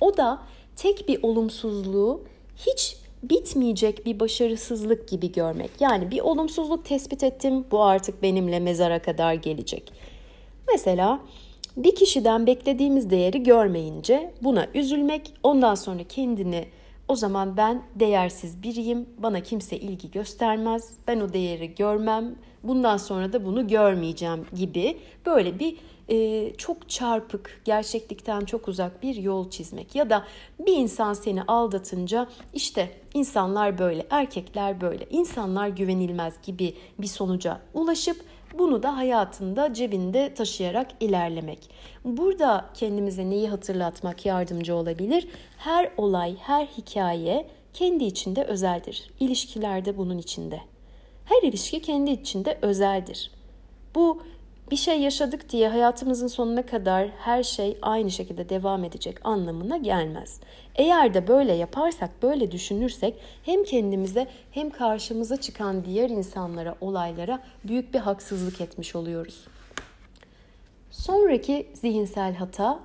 O 0.00 0.16
da 0.16 0.38
tek 0.76 1.08
bir 1.08 1.22
olumsuzluğu 1.22 2.22
hiç 2.56 2.96
bitmeyecek 3.22 4.06
bir 4.06 4.20
başarısızlık 4.20 5.08
gibi 5.08 5.32
görmek. 5.32 5.70
Yani 5.80 6.10
bir 6.10 6.20
olumsuzluk 6.20 6.84
tespit 6.84 7.22
ettim, 7.22 7.64
bu 7.70 7.82
artık 7.82 8.22
benimle 8.22 8.60
mezara 8.60 9.02
kadar 9.02 9.34
gelecek. 9.34 9.92
Mesela 10.72 11.20
bir 11.76 11.94
kişiden 11.94 12.46
beklediğimiz 12.46 13.10
değeri 13.10 13.42
görmeyince 13.42 14.34
buna 14.42 14.66
üzülmek, 14.74 15.32
ondan 15.42 15.74
sonra 15.74 16.02
kendini 16.08 16.64
o 17.08 17.16
zaman 17.16 17.56
ben 17.56 17.82
değersiz 17.94 18.62
biriyim, 18.62 19.08
bana 19.18 19.40
kimse 19.40 19.76
ilgi 19.76 20.10
göstermez, 20.10 20.90
ben 21.08 21.20
o 21.20 21.32
değeri 21.32 21.74
görmem, 21.74 22.34
bundan 22.62 22.96
sonra 22.96 23.32
da 23.32 23.44
bunu 23.44 23.68
görmeyeceğim 23.68 24.46
gibi 24.54 24.98
böyle 25.26 25.58
bir 25.58 25.76
e, 26.08 26.50
çok 26.56 26.88
çarpık, 26.88 27.60
gerçeklikten 27.64 28.40
çok 28.40 28.68
uzak 28.68 29.02
bir 29.02 29.14
yol 29.14 29.50
çizmek. 29.50 29.94
Ya 29.94 30.10
da 30.10 30.24
bir 30.58 30.76
insan 30.76 31.12
seni 31.12 31.42
aldatınca 31.42 32.28
işte 32.54 32.90
insanlar 33.14 33.78
böyle, 33.78 34.06
erkekler 34.10 34.80
böyle, 34.80 35.06
insanlar 35.10 35.68
güvenilmez 35.68 36.34
gibi 36.42 36.74
bir 36.98 37.06
sonuca 37.06 37.60
ulaşıp 37.74 38.16
bunu 38.58 38.82
da 38.82 38.96
hayatında 38.96 39.74
cebinde 39.74 40.34
taşıyarak 40.34 40.90
ilerlemek. 41.00 41.70
Burada 42.04 42.70
kendimize 42.74 43.30
neyi 43.30 43.48
hatırlatmak 43.48 44.26
yardımcı 44.26 44.74
olabilir? 44.74 45.28
Her 45.58 45.90
olay, 45.96 46.36
her 46.36 46.66
hikaye 46.66 47.46
kendi 47.72 48.04
içinde 48.04 48.44
özeldir. 48.44 49.10
İlişkilerde 49.20 49.96
bunun 49.96 50.18
içinde. 50.18 50.60
Her 51.24 51.48
ilişki 51.48 51.82
kendi 51.82 52.10
içinde 52.10 52.58
özeldir. 52.62 53.30
Bu 53.94 54.22
bir 54.74 54.78
şey 54.78 55.00
yaşadık 55.00 55.50
diye 55.50 55.68
hayatımızın 55.68 56.26
sonuna 56.26 56.66
kadar 56.66 57.08
her 57.08 57.42
şey 57.42 57.78
aynı 57.82 58.10
şekilde 58.10 58.48
devam 58.48 58.84
edecek 58.84 59.18
anlamına 59.24 59.76
gelmez. 59.76 60.40
Eğer 60.74 61.14
de 61.14 61.28
böyle 61.28 61.52
yaparsak, 61.52 62.22
böyle 62.22 62.50
düşünürsek 62.52 63.14
hem 63.42 63.64
kendimize 63.64 64.26
hem 64.50 64.70
karşımıza 64.70 65.36
çıkan 65.36 65.84
diğer 65.84 66.10
insanlara, 66.10 66.74
olaylara 66.80 67.42
büyük 67.64 67.94
bir 67.94 67.98
haksızlık 67.98 68.60
etmiş 68.60 68.96
oluyoruz. 68.96 69.44
Sonraki 70.90 71.66
zihinsel 71.74 72.34
hata 72.34 72.80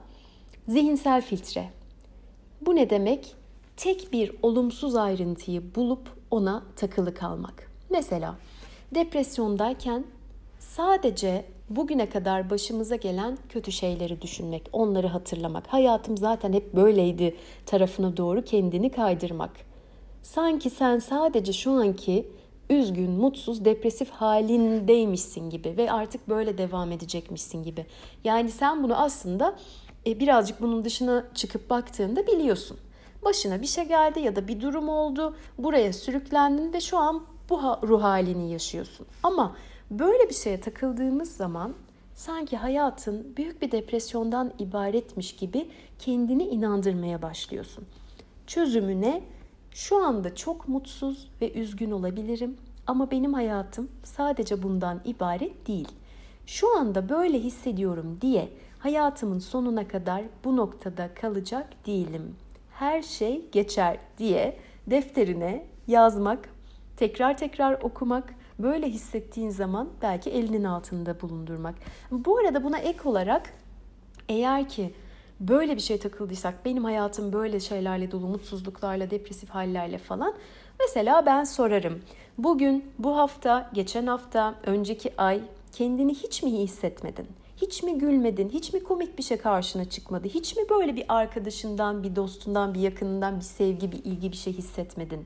zihinsel 0.68 1.22
filtre. 1.22 1.70
Bu 2.62 2.76
ne 2.76 2.90
demek? 2.90 3.36
Tek 3.78 4.14
bir 4.14 4.32
olumsuz 4.42 4.96
ayrıntıyı 4.96 5.76
bulup 5.76 6.10
ona 6.32 6.64
takılı 6.76 7.14
kalmak. 7.14 7.72
Mesela 7.90 8.36
depresyondayken 8.96 10.06
sadece 10.76 11.46
bugüne 11.70 12.10
kadar 12.10 12.50
başımıza 12.50 12.96
gelen 12.96 13.38
kötü 13.50 13.72
şeyleri 13.72 14.22
düşünmek, 14.22 14.70
onları 14.74 15.08
hatırlamak, 15.08 15.68
hayatım 15.68 16.18
zaten 16.18 16.54
hep 16.54 16.76
böyleydi 16.76 17.36
tarafına 17.66 18.18
doğru 18.18 18.42
kendini 18.42 18.92
kaydırmak. 18.92 19.52
Sanki 20.24 20.70
sen 20.70 21.00
sadece 21.00 21.54
şu 21.54 21.72
anki 21.72 22.28
üzgün, 22.70 23.12
mutsuz, 23.12 23.66
depresif 23.66 24.10
halindeymişsin 24.10 25.50
gibi 25.50 25.78
ve 25.78 25.92
artık 25.92 26.30
böyle 26.30 26.58
devam 26.58 26.92
edecekmişsin 26.92 27.64
gibi. 27.64 27.86
Yani 28.24 28.50
sen 28.50 28.84
bunu 28.84 29.02
aslında 29.02 29.56
e, 30.08 30.20
birazcık 30.20 30.62
bunun 30.62 30.86
dışına 30.86 31.26
çıkıp 31.36 31.70
baktığında 31.70 32.28
biliyorsun. 32.28 32.78
Başına 33.26 33.62
bir 33.62 33.68
şey 33.68 33.88
geldi 33.88 34.20
ya 34.20 34.36
da 34.36 34.48
bir 34.48 34.62
durum 34.62 34.90
oldu, 34.90 35.36
buraya 35.58 35.94
sürüklendin 35.94 36.74
ve 36.74 36.82
şu 36.82 36.98
an 36.98 37.24
bu 37.50 37.60
ruh 37.84 38.04
halini 38.04 38.52
yaşıyorsun. 38.52 39.08
Ama 39.24 39.56
Böyle 39.92 40.30
bir 40.30 40.34
şeye 40.34 40.62
takıldığımız 40.62 41.36
zaman 41.36 41.74
sanki 42.16 42.58
hayatın 42.58 43.34
büyük 43.38 43.62
bir 43.62 43.72
depresyondan 43.72 44.54
ibaretmiş 44.60 45.36
gibi 45.36 45.70
kendini 46.00 46.44
inandırmaya 46.44 47.22
başlıyorsun. 47.22 47.86
Çözümü 48.48 49.02
ne? 49.02 49.24
Şu 49.72 50.06
anda 50.06 50.36
çok 50.36 50.68
mutsuz 50.68 51.32
ve 51.42 51.54
üzgün 51.54 51.92
olabilirim 51.92 52.58
ama 52.88 53.12
benim 53.12 53.34
hayatım 53.34 53.92
sadece 54.04 54.64
bundan 54.64 55.02
ibaret 55.06 55.68
değil. 55.68 55.88
Şu 56.46 56.78
anda 56.78 57.10
böyle 57.10 57.40
hissediyorum 57.40 58.18
diye 58.22 58.50
hayatımın 58.80 59.40
sonuna 59.40 59.88
kadar 59.88 60.24
bu 60.44 60.58
noktada 60.58 61.14
kalacak 61.14 61.86
değilim. 61.86 62.36
Her 62.72 63.02
şey 63.02 63.50
geçer 63.52 63.98
diye 64.18 64.58
defterine 64.88 65.66
yazmak, 65.88 66.50
tekrar 66.98 67.38
tekrar 67.38 67.82
okumak 67.82 68.34
Böyle 68.60 68.90
hissettiğin 68.90 69.50
zaman 69.50 69.90
belki 70.02 70.30
elinin 70.30 70.64
altında 70.64 71.22
bulundurmak. 71.22 71.76
Bu 72.12 72.38
arada 72.38 72.64
buna 72.64 72.78
ek 72.78 73.00
olarak 73.06 73.54
eğer 74.30 74.70
ki 74.70 74.94
böyle 75.40 75.76
bir 75.76 75.82
şey 75.82 76.00
takıldıysak 76.00 76.66
benim 76.66 76.84
hayatım 76.84 77.34
böyle 77.34 77.60
şeylerle 77.60 78.12
dolu 78.12 78.28
mutsuzluklarla 78.28 79.12
depresif 79.12 79.50
hallerle 79.50 79.98
falan 79.98 80.34
mesela 80.80 81.26
ben 81.26 81.44
sorarım 81.44 82.02
bugün 82.38 82.86
bu 83.00 83.18
hafta 83.18 83.70
geçen 83.74 84.08
hafta 84.08 84.56
önceki 84.66 85.14
ay 85.18 85.42
kendini 85.72 86.14
hiç 86.14 86.44
mi 86.44 86.52
hissetmedin? 86.52 87.28
Hiç 87.58 87.84
mi 87.84 87.98
gülmedin? 87.98 88.50
Hiç 88.50 88.74
mi 88.74 88.84
komik 88.84 89.18
bir 89.18 89.24
şey 89.24 89.38
karşına 89.38 89.90
çıkmadı? 89.90 90.28
Hiç 90.28 90.58
mi 90.58 90.64
böyle 90.70 90.96
bir 90.96 91.06
arkadaşından, 91.10 92.04
bir 92.04 92.16
dostundan, 92.16 92.74
bir 92.74 92.80
yakınından 92.80 93.38
bir 93.38 93.46
sevgi, 93.46 93.92
bir 93.92 94.04
ilgi 94.04 94.32
bir 94.32 94.38
şey 94.38 94.54
hissetmedin? 94.54 95.26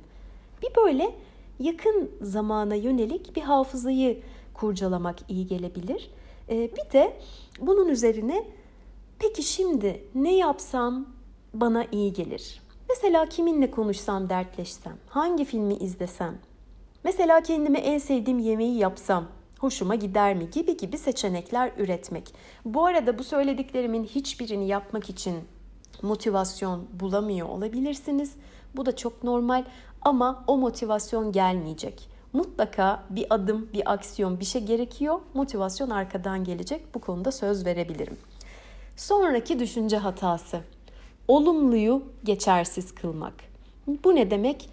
Bir 0.61 0.75
böyle 0.75 1.15
yakın 1.63 2.11
zamana 2.21 2.75
yönelik 2.75 3.35
bir 3.35 3.41
hafızayı 3.41 4.21
kurcalamak 4.53 5.15
iyi 5.29 5.47
gelebilir. 5.47 6.11
Ee, 6.49 6.71
bir 6.71 6.93
de 6.93 7.17
bunun 7.59 7.87
üzerine 7.87 8.47
peki 9.19 9.43
şimdi 9.43 10.03
ne 10.15 10.37
yapsam 10.37 11.05
bana 11.53 11.85
iyi 11.91 12.13
gelir? 12.13 12.61
Mesela 12.89 13.25
kiminle 13.25 13.71
konuşsam, 13.71 14.29
dertleşsem, 14.29 14.97
hangi 15.07 15.45
filmi 15.45 15.73
izlesem, 15.73 16.37
mesela 17.03 17.43
kendime 17.43 17.79
en 17.79 17.97
sevdiğim 17.97 18.39
yemeği 18.39 18.77
yapsam 18.77 19.25
hoşuma 19.59 19.95
gider 19.95 20.35
mi 20.35 20.49
gibi 20.49 20.77
gibi 20.77 20.97
seçenekler 20.97 21.71
üretmek. 21.77 22.33
Bu 22.65 22.85
arada 22.85 23.19
bu 23.19 23.23
söylediklerimin 23.23 24.03
hiçbirini 24.03 24.67
yapmak 24.67 25.09
için 25.09 25.35
motivasyon 26.01 26.87
bulamıyor 26.99 27.49
olabilirsiniz. 27.49 28.33
Bu 28.75 28.85
da 28.85 28.95
çok 28.95 29.23
normal 29.23 29.65
ama 30.05 30.43
o 30.47 30.57
motivasyon 30.57 31.31
gelmeyecek. 31.31 32.09
Mutlaka 32.33 33.03
bir 33.09 33.25
adım, 33.29 33.69
bir 33.73 33.93
aksiyon, 33.93 34.39
bir 34.39 34.45
şey 34.45 34.63
gerekiyor. 34.63 35.19
Motivasyon 35.33 35.89
arkadan 35.89 36.43
gelecek. 36.43 36.95
Bu 36.95 36.99
konuda 36.99 37.31
söz 37.31 37.65
verebilirim. 37.65 38.17
Sonraki 38.95 39.59
düşünce 39.59 39.97
hatası. 39.97 40.59
Olumluyu 41.27 42.03
geçersiz 42.23 42.95
kılmak. 42.95 43.33
Bu 44.03 44.15
ne 44.15 44.31
demek? 44.31 44.69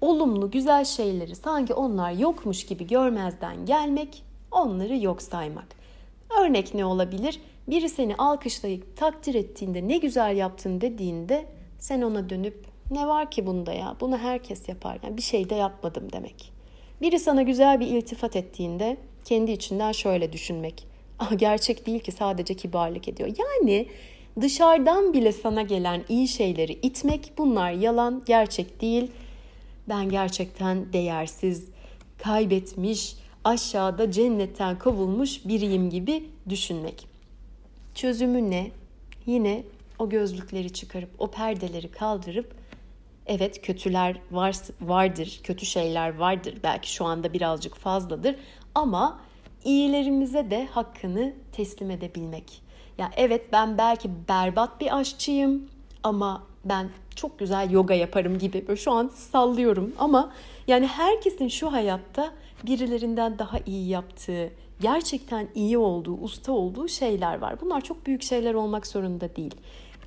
Olumlu, 0.00 0.50
güzel 0.50 0.84
şeyleri 0.84 1.36
sanki 1.36 1.74
onlar 1.74 2.10
yokmuş 2.10 2.66
gibi 2.66 2.86
görmezden 2.86 3.66
gelmek, 3.66 4.22
onları 4.50 4.96
yok 4.96 5.22
saymak. 5.22 5.66
Örnek 6.40 6.74
ne 6.74 6.84
olabilir? 6.84 7.40
Biri 7.68 7.88
seni 7.88 8.16
alkışlayıp 8.16 8.96
takdir 8.96 9.34
ettiğinde, 9.34 9.88
ne 9.88 9.98
güzel 9.98 10.36
yaptın 10.36 10.80
dediğinde 10.80 11.46
sen 11.78 12.02
ona 12.02 12.30
dönüp 12.30 12.73
ne 12.90 13.06
var 13.06 13.30
ki 13.30 13.46
bunda 13.46 13.72
ya? 13.72 13.96
Bunu 14.00 14.18
herkes 14.18 14.68
yapar. 14.68 14.98
Yani 15.02 15.16
bir 15.16 15.22
şey 15.22 15.50
de 15.50 15.54
yapmadım 15.54 16.12
demek. 16.12 16.52
Biri 17.02 17.18
sana 17.18 17.42
güzel 17.42 17.80
bir 17.80 17.86
iltifat 17.86 18.36
ettiğinde 18.36 18.96
kendi 19.24 19.52
içinden 19.52 19.92
şöyle 19.92 20.32
düşünmek. 20.32 20.86
Ah, 21.18 21.38
gerçek 21.38 21.86
değil 21.86 22.00
ki 22.00 22.12
sadece 22.12 22.54
kibarlık 22.54 23.08
ediyor. 23.08 23.30
Yani 23.38 23.86
Dışarıdan 24.40 25.12
bile 25.12 25.32
sana 25.32 25.62
gelen 25.62 26.04
iyi 26.08 26.28
şeyleri 26.28 26.72
itmek 26.72 27.32
bunlar 27.38 27.70
yalan, 27.72 28.22
gerçek 28.26 28.80
değil. 28.80 29.10
Ben 29.88 30.08
gerçekten 30.08 30.92
değersiz, 30.92 31.68
kaybetmiş, 32.18 33.16
aşağıda 33.44 34.10
cennetten 34.10 34.78
kovulmuş 34.78 35.46
biriyim 35.46 35.90
gibi 35.90 36.24
düşünmek. 36.48 37.06
Çözümü 37.94 38.50
ne? 38.50 38.70
Yine 39.26 39.62
o 39.98 40.08
gözlükleri 40.08 40.72
çıkarıp 40.72 41.10
o 41.18 41.30
perdeleri 41.30 41.90
kaldırıp 41.90 42.54
evet 43.26 43.62
kötüler 43.62 44.20
var, 44.30 44.56
vardır, 44.80 45.40
kötü 45.42 45.66
şeyler 45.66 46.18
vardır. 46.18 46.54
Belki 46.62 46.92
şu 46.92 47.04
anda 47.04 47.32
birazcık 47.32 47.74
fazladır 47.74 48.36
ama 48.74 49.20
iyilerimize 49.64 50.50
de 50.50 50.66
hakkını 50.66 51.32
teslim 51.52 51.90
edebilmek. 51.90 52.62
Ya 52.98 53.10
evet 53.16 53.52
ben 53.52 53.78
belki 53.78 54.10
berbat 54.28 54.80
bir 54.80 54.98
aşçıyım 54.98 55.68
ama 56.02 56.42
ben 56.64 56.90
çok 57.16 57.38
güzel 57.38 57.70
yoga 57.70 57.94
yaparım 57.94 58.38
gibi 58.38 58.68
böyle 58.68 58.80
şu 58.80 58.92
an 58.92 59.08
sallıyorum 59.14 59.92
ama 59.98 60.32
yani 60.66 60.86
herkesin 60.86 61.48
şu 61.48 61.72
hayatta 61.72 62.32
birilerinden 62.66 63.38
daha 63.38 63.58
iyi 63.66 63.88
yaptığı, 63.88 64.50
gerçekten 64.80 65.48
iyi 65.54 65.78
olduğu, 65.78 66.14
usta 66.14 66.52
olduğu 66.52 66.88
şeyler 66.88 67.38
var. 67.38 67.60
Bunlar 67.60 67.80
çok 67.80 68.06
büyük 68.06 68.22
şeyler 68.22 68.54
olmak 68.54 68.86
zorunda 68.86 69.36
değil. 69.36 69.54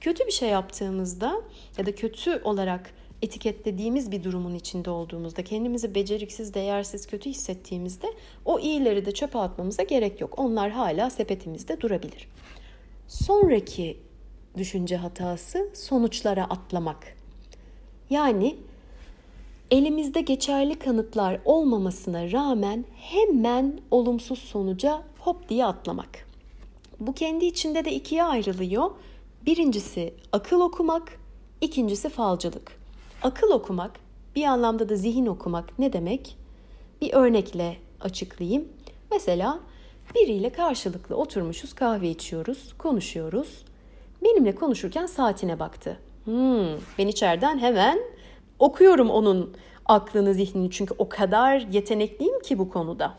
Kötü 0.01 0.25
bir 0.25 0.31
şey 0.31 0.49
yaptığımızda 0.49 1.41
ya 1.77 1.85
da 1.85 1.95
kötü 1.95 2.41
olarak 2.43 2.93
etiketlediğimiz 3.21 4.11
bir 4.11 4.23
durumun 4.23 4.53
içinde 4.53 4.89
olduğumuzda, 4.89 5.43
kendimizi 5.43 5.95
beceriksiz, 5.95 6.53
değersiz, 6.53 7.07
kötü 7.07 7.29
hissettiğimizde 7.29 8.07
o 8.45 8.59
iyileri 8.59 9.05
de 9.05 9.11
çöpe 9.11 9.39
atmamıza 9.39 9.83
gerek 9.83 10.21
yok. 10.21 10.39
Onlar 10.39 10.71
hala 10.71 11.09
sepetimizde 11.09 11.81
durabilir. 11.81 12.27
Sonraki 13.07 13.97
düşünce 14.57 14.95
hatası 14.95 15.69
sonuçlara 15.73 16.43
atlamak. 16.43 17.17
Yani 18.09 18.55
elimizde 19.71 20.21
geçerli 20.21 20.79
kanıtlar 20.79 21.39
olmamasına 21.45 22.31
rağmen 22.31 22.85
hemen 22.95 23.79
olumsuz 23.91 24.39
sonuca 24.39 25.03
hop 25.19 25.49
diye 25.49 25.65
atlamak. 25.65 26.27
Bu 26.99 27.13
kendi 27.13 27.45
içinde 27.45 27.85
de 27.85 27.93
ikiye 27.93 28.23
ayrılıyor. 28.23 28.91
Birincisi 29.45 30.13
akıl 30.31 30.61
okumak, 30.61 31.19
ikincisi 31.61 32.09
falcılık. 32.09 32.76
Akıl 33.23 33.51
okumak 33.51 33.91
bir 34.35 34.43
anlamda 34.43 34.89
da 34.89 34.95
zihin 34.95 35.25
okumak 35.25 35.79
ne 35.79 35.93
demek? 35.93 36.37
Bir 37.01 37.13
örnekle 37.13 37.77
açıklayayım. 38.01 38.67
Mesela 39.11 39.59
biriyle 40.15 40.49
karşılıklı 40.49 41.15
oturmuşuz, 41.15 41.73
kahve 41.73 42.09
içiyoruz, 42.09 42.73
konuşuyoruz. 42.77 43.65
Benimle 44.23 44.55
konuşurken 44.55 45.05
saatine 45.05 45.59
baktı. 45.59 45.97
Hmm, 46.25 46.67
ben 46.97 47.07
içeriden 47.07 47.59
hemen 47.59 47.99
okuyorum 48.59 49.09
onun 49.09 49.53
aklını, 49.85 50.33
zihnini 50.33 50.71
çünkü 50.71 50.95
o 50.97 51.09
kadar 51.09 51.59
yetenekliyim 51.59 52.41
ki 52.41 52.59
bu 52.59 52.69
konuda. 52.69 53.13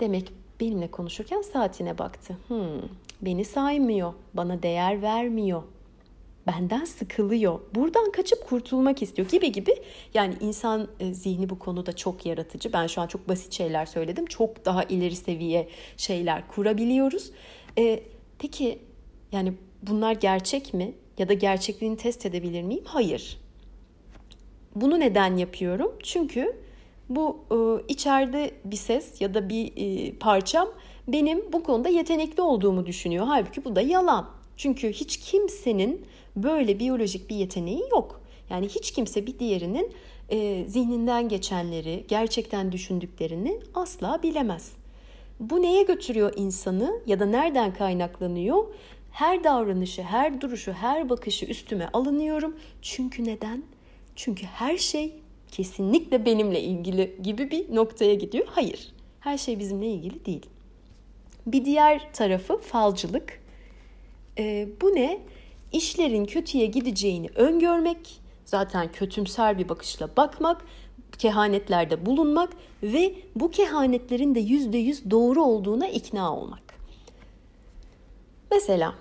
Demek 0.00 0.32
benimle 0.60 0.90
konuşurken 0.90 1.42
saatine 1.42 1.98
baktı. 1.98 2.36
Hmm, 2.48 2.82
beni 3.22 3.44
saymıyor, 3.44 4.12
bana 4.34 4.62
değer 4.62 5.02
vermiyor 5.02 5.62
benden 6.46 6.84
sıkılıyor. 6.84 7.60
Buradan 7.74 8.12
kaçıp 8.12 8.48
kurtulmak 8.48 9.02
istiyor 9.02 9.28
gibi 9.28 9.52
gibi. 9.52 9.74
Yani 10.14 10.34
insan 10.40 10.88
e, 11.00 11.14
zihni 11.14 11.50
bu 11.50 11.58
konuda 11.58 11.96
çok 11.96 12.26
yaratıcı. 12.26 12.72
Ben 12.72 12.86
şu 12.86 13.00
an 13.00 13.06
çok 13.06 13.28
basit 13.28 13.52
şeyler 13.52 13.86
söyledim. 13.86 14.26
Çok 14.26 14.64
daha 14.64 14.84
ileri 14.84 15.16
seviye 15.16 15.68
şeyler 15.96 16.48
kurabiliyoruz. 16.48 17.30
E, 17.78 18.02
peki 18.38 18.78
yani 19.32 19.52
bunlar 19.82 20.12
gerçek 20.12 20.74
mi? 20.74 20.94
Ya 21.18 21.28
da 21.28 21.32
gerçekliğini 21.32 21.96
test 21.96 22.26
edebilir 22.26 22.62
miyim? 22.62 22.84
Hayır. 22.84 23.40
Bunu 24.74 25.00
neden 25.00 25.36
yapıyorum? 25.36 25.92
Çünkü 26.02 26.56
bu 27.08 27.38
e, 27.50 27.56
içeride 27.92 28.50
bir 28.64 28.76
ses 28.76 29.20
ya 29.20 29.34
da 29.34 29.48
bir 29.48 29.72
e, 29.76 30.12
parçam 30.18 30.68
benim 31.08 31.52
bu 31.52 31.62
konuda 31.62 31.88
yetenekli 31.88 32.42
olduğumu 32.42 32.86
düşünüyor. 32.86 33.26
Halbuki 33.26 33.64
bu 33.64 33.76
da 33.76 33.80
yalan. 33.80 34.30
Çünkü 34.56 34.92
hiç 34.92 35.16
kimsenin 35.16 36.06
böyle 36.36 36.78
biyolojik 36.78 37.30
bir 37.30 37.36
yeteneği 37.36 37.82
yok. 37.90 38.20
Yani 38.50 38.68
hiç 38.68 38.90
kimse 38.90 39.26
bir 39.26 39.38
diğerinin 39.38 39.92
e, 40.28 40.64
zihninden 40.68 41.28
geçenleri, 41.28 42.04
gerçekten 42.08 42.72
düşündüklerini 42.72 43.60
asla 43.74 44.22
bilemez. 44.22 44.72
Bu 45.40 45.62
neye 45.62 45.82
götürüyor 45.82 46.32
insanı 46.36 47.00
ya 47.06 47.20
da 47.20 47.26
nereden 47.26 47.74
kaynaklanıyor? 47.74 48.64
Her 49.12 49.44
davranışı, 49.44 50.02
her 50.02 50.40
duruşu, 50.40 50.72
her 50.72 51.08
bakışı 51.08 51.46
üstüme 51.46 51.88
alınıyorum. 51.92 52.56
Çünkü 52.82 53.24
neden? 53.24 53.62
Çünkü 54.16 54.46
her 54.46 54.76
şey 54.76 55.14
kesinlikle 55.50 56.26
benimle 56.26 56.60
ilgili 56.60 57.16
gibi 57.22 57.50
bir 57.50 57.74
noktaya 57.74 58.14
gidiyor. 58.14 58.46
Hayır, 58.50 58.92
her 59.20 59.38
şey 59.38 59.58
bizimle 59.58 59.86
ilgili 59.86 60.24
değil. 60.24 60.46
Bir 61.46 61.64
diğer 61.64 62.12
tarafı 62.12 62.58
falcılık. 62.58 63.40
E, 64.38 64.68
bu 64.80 64.94
ne? 64.94 65.20
İşlerin 65.72 66.24
kötüye 66.24 66.66
gideceğini 66.66 67.28
öngörmek, 67.34 68.20
zaten 68.44 68.92
kötümser 68.92 69.58
bir 69.58 69.68
bakışla 69.68 70.16
bakmak, 70.16 70.64
kehanetlerde 71.18 72.06
bulunmak 72.06 72.50
ve 72.82 73.14
bu 73.36 73.50
kehanetlerin 73.50 74.34
de 74.34 74.40
yüzde 74.40 74.78
yüz 74.78 75.10
doğru 75.10 75.42
olduğuna 75.44 75.88
ikna 75.88 76.36
olmak. 76.36 76.62
Mesela 78.50 78.94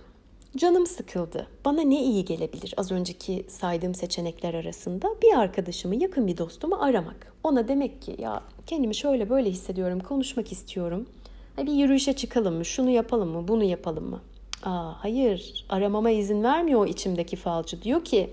canım 0.57 0.87
sıkıldı. 0.87 1.47
Bana 1.65 1.81
ne 1.81 2.03
iyi 2.03 2.25
gelebilir? 2.25 2.73
Az 2.77 2.91
önceki 2.91 3.45
saydığım 3.49 3.95
seçenekler 3.95 4.53
arasında 4.53 5.15
bir 5.23 5.37
arkadaşımı, 5.37 5.95
yakın 5.95 6.27
bir 6.27 6.37
dostumu 6.37 6.75
aramak. 6.75 7.33
Ona 7.43 7.67
demek 7.67 8.01
ki 8.01 8.15
ya 8.19 8.43
kendimi 8.67 8.95
şöyle 8.95 9.29
böyle 9.29 9.49
hissediyorum, 9.49 9.99
konuşmak 9.99 10.51
istiyorum. 10.51 11.05
Bir 11.57 11.71
yürüyüşe 11.71 12.13
çıkalım 12.13 12.55
mı? 12.55 12.65
Şunu 12.65 12.89
yapalım 12.89 13.29
mı? 13.29 13.47
Bunu 13.47 13.63
yapalım 13.63 14.09
mı? 14.09 14.21
Aa, 14.65 15.03
hayır 15.03 15.65
aramama 15.69 16.09
izin 16.09 16.43
vermiyor 16.43 16.79
o 16.79 16.85
içimdeki 16.85 17.35
falcı. 17.35 17.81
Diyor 17.81 18.05
ki 18.05 18.29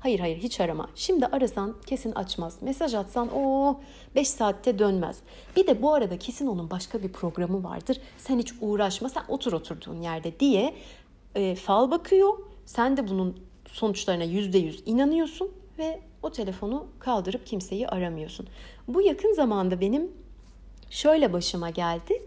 hayır 0.00 0.20
hayır 0.20 0.36
hiç 0.36 0.60
arama. 0.60 0.88
Şimdi 0.94 1.26
arasan 1.26 1.74
kesin 1.86 2.12
açmaz. 2.12 2.56
Mesaj 2.60 2.94
atsan 2.94 3.28
o 3.34 3.76
5 4.14 4.28
saatte 4.28 4.78
dönmez. 4.78 5.18
Bir 5.56 5.66
de 5.66 5.82
bu 5.82 5.94
arada 5.94 6.18
kesin 6.18 6.46
onun 6.46 6.70
başka 6.70 7.02
bir 7.02 7.12
programı 7.12 7.64
vardır. 7.64 8.00
Sen 8.18 8.38
hiç 8.38 8.52
uğraşma 8.60 9.08
sen 9.08 9.22
otur 9.28 9.52
oturduğun 9.52 10.02
yerde 10.02 10.40
diye 10.40 10.74
e, 11.34 11.54
fal 11.54 11.90
bakıyor. 11.90 12.38
Sen 12.66 12.96
de 12.96 13.08
bunun 13.08 13.36
sonuçlarına 13.66 14.24
yüzde 14.24 14.58
yüz 14.58 14.82
inanıyorsun 14.86 15.50
ve 15.78 16.00
o 16.22 16.30
telefonu 16.30 16.86
kaldırıp 16.98 17.46
kimseyi 17.46 17.88
aramıyorsun. 17.88 18.46
Bu 18.88 19.02
yakın 19.02 19.32
zamanda 19.32 19.80
benim 19.80 20.10
şöyle 20.90 21.32
başıma 21.32 21.70
geldi. 21.70 22.22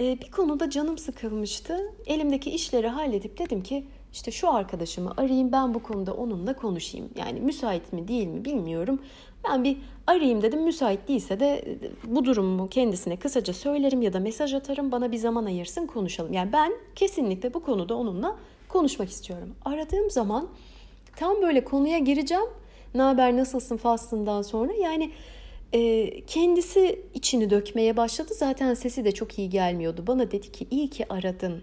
Ee, 0.00 0.18
bir 0.20 0.30
konuda 0.30 0.70
canım 0.70 0.98
sıkılmıştı. 0.98 1.92
Elimdeki 2.06 2.50
işleri 2.50 2.88
halledip 2.88 3.38
dedim 3.38 3.62
ki 3.62 3.84
işte 4.12 4.30
şu 4.30 4.50
arkadaşımı 4.50 5.12
arayayım 5.16 5.52
ben 5.52 5.74
bu 5.74 5.82
konuda 5.82 6.14
onunla 6.14 6.56
konuşayım. 6.56 7.08
Yani 7.16 7.40
müsait 7.40 7.92
mi 7.92 8.08
değil 8.08 8.26
mi 8.26 8.44
bilmiyorum. 8.44 9.02
Ben 9.48 9.64
bir 9.64 9.76
arayayım 10.06 10.42
dedim. 10.42 10.62
Müsait 10.62 11.08
değilse 11.08 11.40
de 11.40 11.46
e, 11.46 11.78
bu 12.04 12.24
durumu 12.24 12.68
kendisine 12.68 13.16
kısaca 13.16 13.52
söylerim 13.52 14.02
ya 14.02 14.12
da 14.12 14.20
mesaj 14.20 14.54
atarım. 14.54 14.92
Bana 14.92 15.12
bir 15.12 15.16
zaman 15.16 15.44
ayırsın 15.44 15.86
konuşalım. 15.86 16.32
Yani 16.32 16.52
ben 16.52 16.72
kesinlikle 16.94 17.54
bu 17.54 17.62
konuda 17.62 17.96
onunla 17.96 18.36
konuşmak 18.68 19.08
istiyorum. 19.08 19.54
Aradığım 19.64 20.10
zaman 20.10 20.48
tam 21.16 21.42
böyle 21.42 21.64
konuya 21.64 21.98
gireceğim. 21.98 22.46
Ne 22.94 23.02
haber 23.02 23.36
nasılsın 23.36 23.76
faslından 23.76 24.42
sonra 24.42 24.72
yani 24.72 25.10
e, 25.72 26.10
kendisi 26.26 27.02
içini 27.14 27.50
dökmeye 27.50 27.96
başladı. 27.96 28.34
Zaten 28.34 28.74
sesi 28.74 29.04
de 29.04 29.12
çok 29.12 29.38
iyi 29.38 29.50
gelmiyordu. 29.50 30.04
Bana 30.06 30.30
dedi 30.30 30.52
ki 30.52 30.66
iyi 30.70 30.90
ki 30.90 31.12
aradın. 31.12 31.62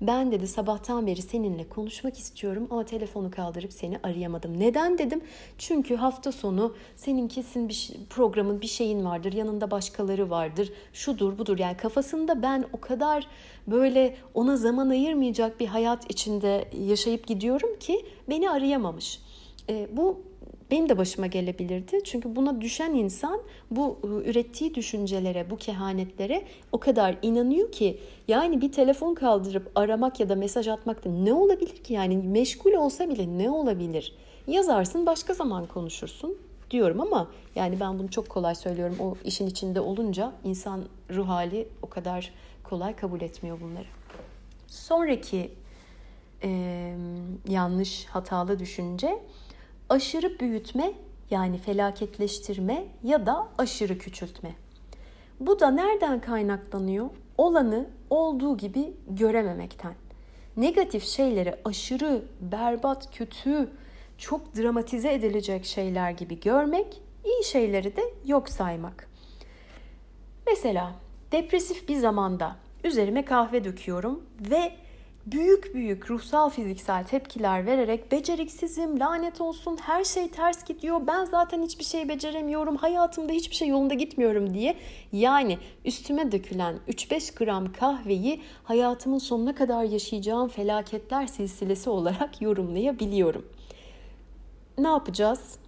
Ben 0.00 0.32
dedi 0.32 0.48
sabahtan 0.48 1.06
beri 1.06 1.22
seninle 1.22 1.68
konuşmak 1.68 2.18
istiyorum 2.18 2.66
ama 2.70 2.84
telefonu 2.84 3.30
kaldırıp 3.30 3.72
seni 3.72 3.98
arayamadım. 4.02 4.60
Neden 4.60 4.98
dedim? 4.98 5.20
Çünkü 5.58 5.96
hafta 5.96 6.32
sonu 6.32 6.74
senin 6.96 7.28
kesin 7.28 7.68
bir 7.68 7.90
programın 8.10 8.60
bir 8.60 8.66
şeyin 8.66 9.04
vardır. 9.04 9.32
Yanında 9.32 9.70
başkaları 9.70 10.30
vardır. 10.30 10.72
Şudur 10.92 11.38
budur 11.38 11.58
yani 11.58 11.76
kafasında 11.76 12.42
ben 12.42 12.64
o 12.72 12.80
kadar 12.80 13.26
böyle 13.66 14.16
ona 14.34 14.56
zaman 14.56 14.88
ayırmayacak 14.88 15.60
bir 15.60 15.66
hayat 15.66 16.10
içinde 16.10 16.68
yaşayıp 16.86 17.26
gidiyorum 17.26 17.78
ki 17.78 18.06
beni 18.28 18.50
arayamamış. 18.50 19.20
E, 19.68 19.88
bu 19.92 20.22
benim 20.70 20.88
de 20.88 20.98
başıma 20.98 21.26
gelebilirdi. 21.26 22.04
Çünkü 22.04 22.36
buna 22.36 22.60
düşen 22.60 22.94
insan 22.94 23.40
bu 23.70 23.98
ıı, 24.04 24.22
ürettiği 24.24 24.74
düşüncelere, 24.74 25.50
bu 25.50 25.56
kehanetlere 25.56 26.42
o 26.72 26.78
kadar 26.78 27.16
inanıyor 27.22 27.72
ki 27.72 28.00
yani 28.28 28.60
bir 28.60 28.72
telefon 28.72 29.14
kaldırıp 29.14 29.72
aramak 29.74 30.20
ya 30.20 30.28
da 30.28 30.34
mesaj 30.34 30.68
atmak 30.68 31.04
da 31.04 31.10
ne 31.10 31.32
olabilir 31.32 31.76
ki? 31.84 31.92
Yani 31.92 32.16
meşgul 32.16 32.72
olsa 32.72 33.08
bile 33.08 33.38
ne 33.38 33.50
olabilir? 33.50 34.14
Yazarsın 34.46 35.06
başka 35.06 35.34
zaman 35.34 35.66
konuşursun 35.66 36.36
diyorum 36.70 37.00
ama 37.00 37.30
yani 37.54 37.80
ben 37.80 37.98
bunu 37.98 38.10
çok 38.10 38.28
kolay 38.28 38.54
söylüyorum. 38.54 38.96
O 39.00 39.14
işin 39.24 39.46
içinde 39.46 39.80
olunca 39.80 40.32
insan 40.44 40.84
ruh 41.10 41.28
hali 41.28 41.68
o 41.82 41.86
kadar 41.86 42.32
kolay 42.64 42.96
kabul 42.96 43.20
etmiyor 43.20 43.60
bunları. 43.60 43.86
Sonraki 44.66 45.50
e, 46.42 46.50
yanlış 47.48 48.04
hatalı 48.04 48.58
düşünce 48.58 49.18
aşırı 49.88 50.40
büyütme 50.40 50.92
yani 51.30 51.58
felaketleştirme 51.58 52.84
ya 53.02 53.26
da 53.26 53.48
aşırı 53.58 53.98
küçültme. 53.98 54.54
Bu 55.40 55.60
da 55.60 55.70
nereden 55.70 56.20
kaynaklanıyor? 56.20 57.10
Olanı 57.38 57.86
olduğu 58.10 58.56
gibi 58.56 58.92
görememekten. 59.08 59.94
Negatif 60.56 61.04
şeyleri 61.04 61.54
aşırı, 61.64 62.22
berbat, 62.40 63.16
kötü, 63.16 63.70
çok 64.18 64.56
dramatize 64.56 65.12
edilecek 65.12 65.64
şeyler 65.64 66.10
gibi 66.10 66.40
görmek, 66.40 67.02
iyi 67.24 67.44
şeyleri 67.44 67.96
de 67.96 68.02
yok 68.26 68.48
saymak. 68.48 69.08
Mesela 70.46 70.92
depresif 71.32 71.88
bir 71.88 71.96
zamanda 71.96 72.56
üzerime 72.84 73.24
kahve 73.24 73.64
döküyorum 73.64 74.22
ve 74.50 74.72
büyük 75.26 75.74
büyük 75.74 76.10
ruhsal 76.10 76.50
fiziksel 76.50 77.04
tepkiler 77.04 77.66
vererek 77.66 78.12
beceriksizim, 78.12 79.00
lanet 79.00 79.40
olsun, 79.40 79.76
her 79.82 80.04
şey 80.04 80.28
ters 80.28 80.64
gidiyor, 80.64 81.06
ben 81.06 81.24
zaten 81.24 81.62
hiçbir 81.62 81.84
şey 81.84 82.08
beceremiyorum, 82.08 82.76
hayatımda 82.76 83.32
hiçbir 83.32 83.54
şey 83.54 83.68
yolunda 83.68 83.94
gitmiyorum 83.94 84.54
diye 84.54 84.76
yani 85.12 85.58
üstüme 85.84 86.32
dökülen 86.32 86.76
3-5 86.88 87.38
gram 87.38 87.72
kahveyi 87.72 88.40
hayatımın 88.64 89.18
sonuna 89.18 89.54
kadar 89.54 89.84
yaşayacağım 89.84 90.48
felaketler 90.48 91.26
silsilesi 91.26 91.90
olarak 91.90 92.40
yorumlayabiliyorum. 92.42 93.46
Ne 94.78 94.88
yapacağız? 94.88 95.58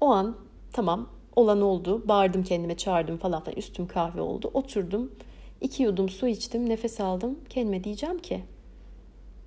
O 0.00 0.06
an 0.06 0.36
tamam 0.72 1.08
olan 1.36 1.62
oldu, 1.62 2.08
bağırdım 2.08 2.42
kendime 2.42 2.76
çağırdım 2.76 3.18
falan 3.18 3.44
filan 3.44 3.56
üstüm 3.56 3.86
kahve 3.86 4.20
oldu, 4.20 4.50
oturdum. 4.54 5.12
iki 5.60 5.82
yudum 5.82 6.08
su 6.08 6.28
içtim, 6.28 6.68
nefes 6.68 7.00
aldım. 7.00 7.38
Kendime 7.48 7.84
diyeceğim 7.84 8.18
ki 8.18 8.44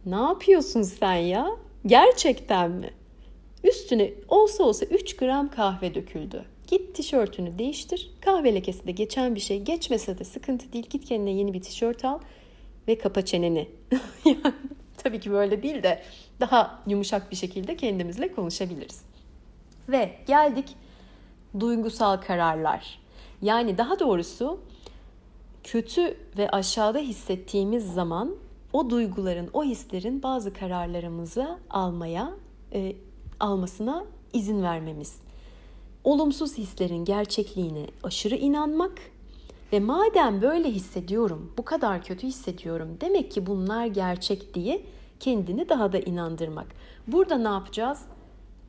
ne 0.07 0.15
yapıyorsun 0.15 0.81
sen 0.81 1.15
ya? 1.15 1.49
Gerçekten 1.85 2.71
mi? 2.71 2.89
Üstüne 3.63 4.11
olsa 4.27 4.63
olsa 4.63 4.85
3 4.85 5.15
gram 5.15 5.51
kahve 5.51 5.95
döküldü. 5.95 6.45
Git 6.67 6.95
tişörtünü 6.95 7.59
değiştir. 7.59 8.11
Kahve 8.21 8.55
lekesi 8.55 8.87
de 8.87 8.91
geçen 8.91 9.35
bir 9.35 9.39
şey. 9.39 9.61
Geçmese 9.61 10.19
de 10.19 10.23
sıkıntı 10.23 10.73
değil. 10.73 10.87
Git 10.89 11.05
kendine 11.05 11.31
yeni 11.31 11.53
bir 11.53 11.61
tişört 11.61 12.05
al 12.05 12.19
ve 12.87 12.97
kapa 12.97 13.21
çeneni. 13.21 13.69
tabii 14.97 15.19
ki 15.19 15.31
böyle 15.31 15.63
değil 15.63 15.83
de 15.83 16.01
daha 16.39 16.83
yumuşak 16.87 17.31
bir 17.31 17.35
şekilde 17.35 17.75
kendimizle 17.75 18.31
konuşabiliriz. 18.31 19.01
Ve 19.89 20.11
geldik 20.27 20.65
duygusal 21.59 22.17
kararlar. 22.17 22.99
Yani 23.41 23.77
daha 23.77 23.99
doğrusu 23.99 24.59
kötü 25.63 26.17
ve 26.37 26.49
aşağıda 26.49 26.99
hissettiğimiz 26.99 27.93
zaman 27.93 28.35
o 28.73 28.89
duyguların, 28.89 29.49
o 29.53 29.63
hislerin 29.63 30.23
bazı 30.23 30.53
kararlarımızı 30.53 31.57
almaya, 31.69 32.33
e, 32.73 32.95
almasına 33.39 34.05
izin 34.33 34.63
vermemiz. 34.63 35.15
Olumsuz 36.03 36.57
hislerin 36.57 37.05
gerçekliğine 37.05 37.87
aşırı 38.03 38.35
inanmak 38.35 38.99
ve 39.73 39.79
madem 39.79 40.41
böyle 40.41 40.71
hissediyorum, 40.71 41.53
bu 41.57 41.65
kadar 41.65 42.03
kötü 42.03 42.27
hissediyorum, 42.27 42.97
demek 43.01 43.31
ki 43.31 43.47
bunlar 43.47 43.85
gerçek 43.85 44.53
diye 44.53 44.81
kendini 45.19 45.69
daha 45.69 45.93
da 45.93 45.99
inandırmak. 45.99 46.67
Burada 47.07 47.37
ne 47.37 47.47
yapacağız? 47.47 48.01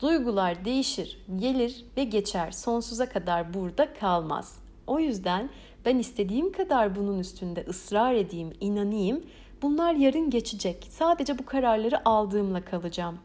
Duygular 0.01 0.65
değişir, 0.65 1.25
gelir 1.37 1.85
ve 1.97 2.05
geçer. 2.05 2.51
Sonsuza 2.51 3.09
kadar 3.09 3.55
burada 3.55 3.95
kalmaz. 3.95 4.59
O 4.87 4.99
yüzden 4.99 5.51
ben 5.85 5.99
istediğim 5.99 6.53
kadar 6.53 6.97
bunun 6.97 7.19
üstünde 7.19 7.65
ısrar 7.69 8.15
edeyim, 8.15 8.53
inanayım 8.61 9.23
Bunlar 9.63 9.95
yarın 9.95 10.31
geçecek. 10.31 10.87
Sadece 10.91 11.39
bu 11.39 11.47
kararları 11.47 12.09
aldığımla 12.09 12.65
kalacağım. 12.65 13.19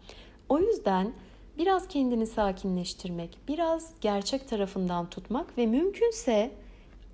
O 0.50 0.60
yüzden 0.60 1.14
biraz 1.58 1.88
kendini 1.88 2.28
sakinleştirmek, 2.28 3.38
biraz 3.48 3.92
gerçek 4.02 4.50
tarafından 4.50 5.10
tutmak 5.10 5.58
ve 5.58 5.66
mümkünse 5.66 6.52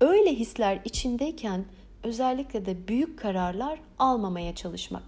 öyle 0.00 0.34
hisler 0.34 0.80
içindeyken 0.84 1.64
özellikle 2.02 2.66
de 2.66 2.88
büyük 2.88 3.18
kararlar 3.18 3.78
almamaya 3.98 4.54
çalışmak. 4.54 5.02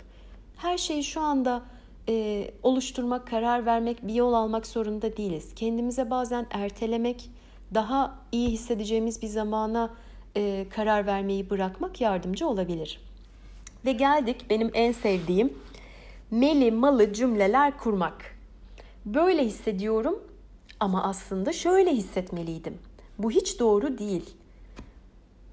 Her 0.56 0.78
şeyi 0.78 1.04
şu 1.04 1.20
anda 1.20 1.62
e, 2.08 2.50
oluşturmak, 2.62 3.26
karar 3.26 3.66
vermek, 3.66 4.06
bir 4.06 4.14
yol 4.14 4.32
almak 4.32 4.66
zorunda 4.66 5.16
değiliz. 5.16 5.54
Kendimize 5.54 6.10
bazen 6.10 6.46
ertelemek, 6.50 7.30
daha 7.74 8.18
iyi 8.32 8.48
hissedeceğimiz 8.48 9.22
bir 9.22 9.26
zamana 9.26 9.90
e, 10.36 10.66
karar 10.70 11.06
vermeyi 11.06 11.50
bırakmak 11.50 12.00
yardımcı 12.00 12.48
olabilir. 12.48 13.00
Ve 13.84 13.92
geldik 13.92 14.44
benim 14.50 14.70
en 14.74 14.92
sevdiğim 14.92 15.52
meli 16.30 16.70
malı 16.70 17.12
cümleler 17.12 17.78
kurmak. 17.78 18.38
Böyle 19.06 19.44
hissediyorum 19.44 20.22
ama 20.80 21.02
aslında 21.02 21.52
şöyle 21.52 21.92
hissetmeliydim. 21.92 22.78
Bu 23.18 23.30
hiç 23.30 23.60
doğru 23.60 23.98
değil. 23.98 24.30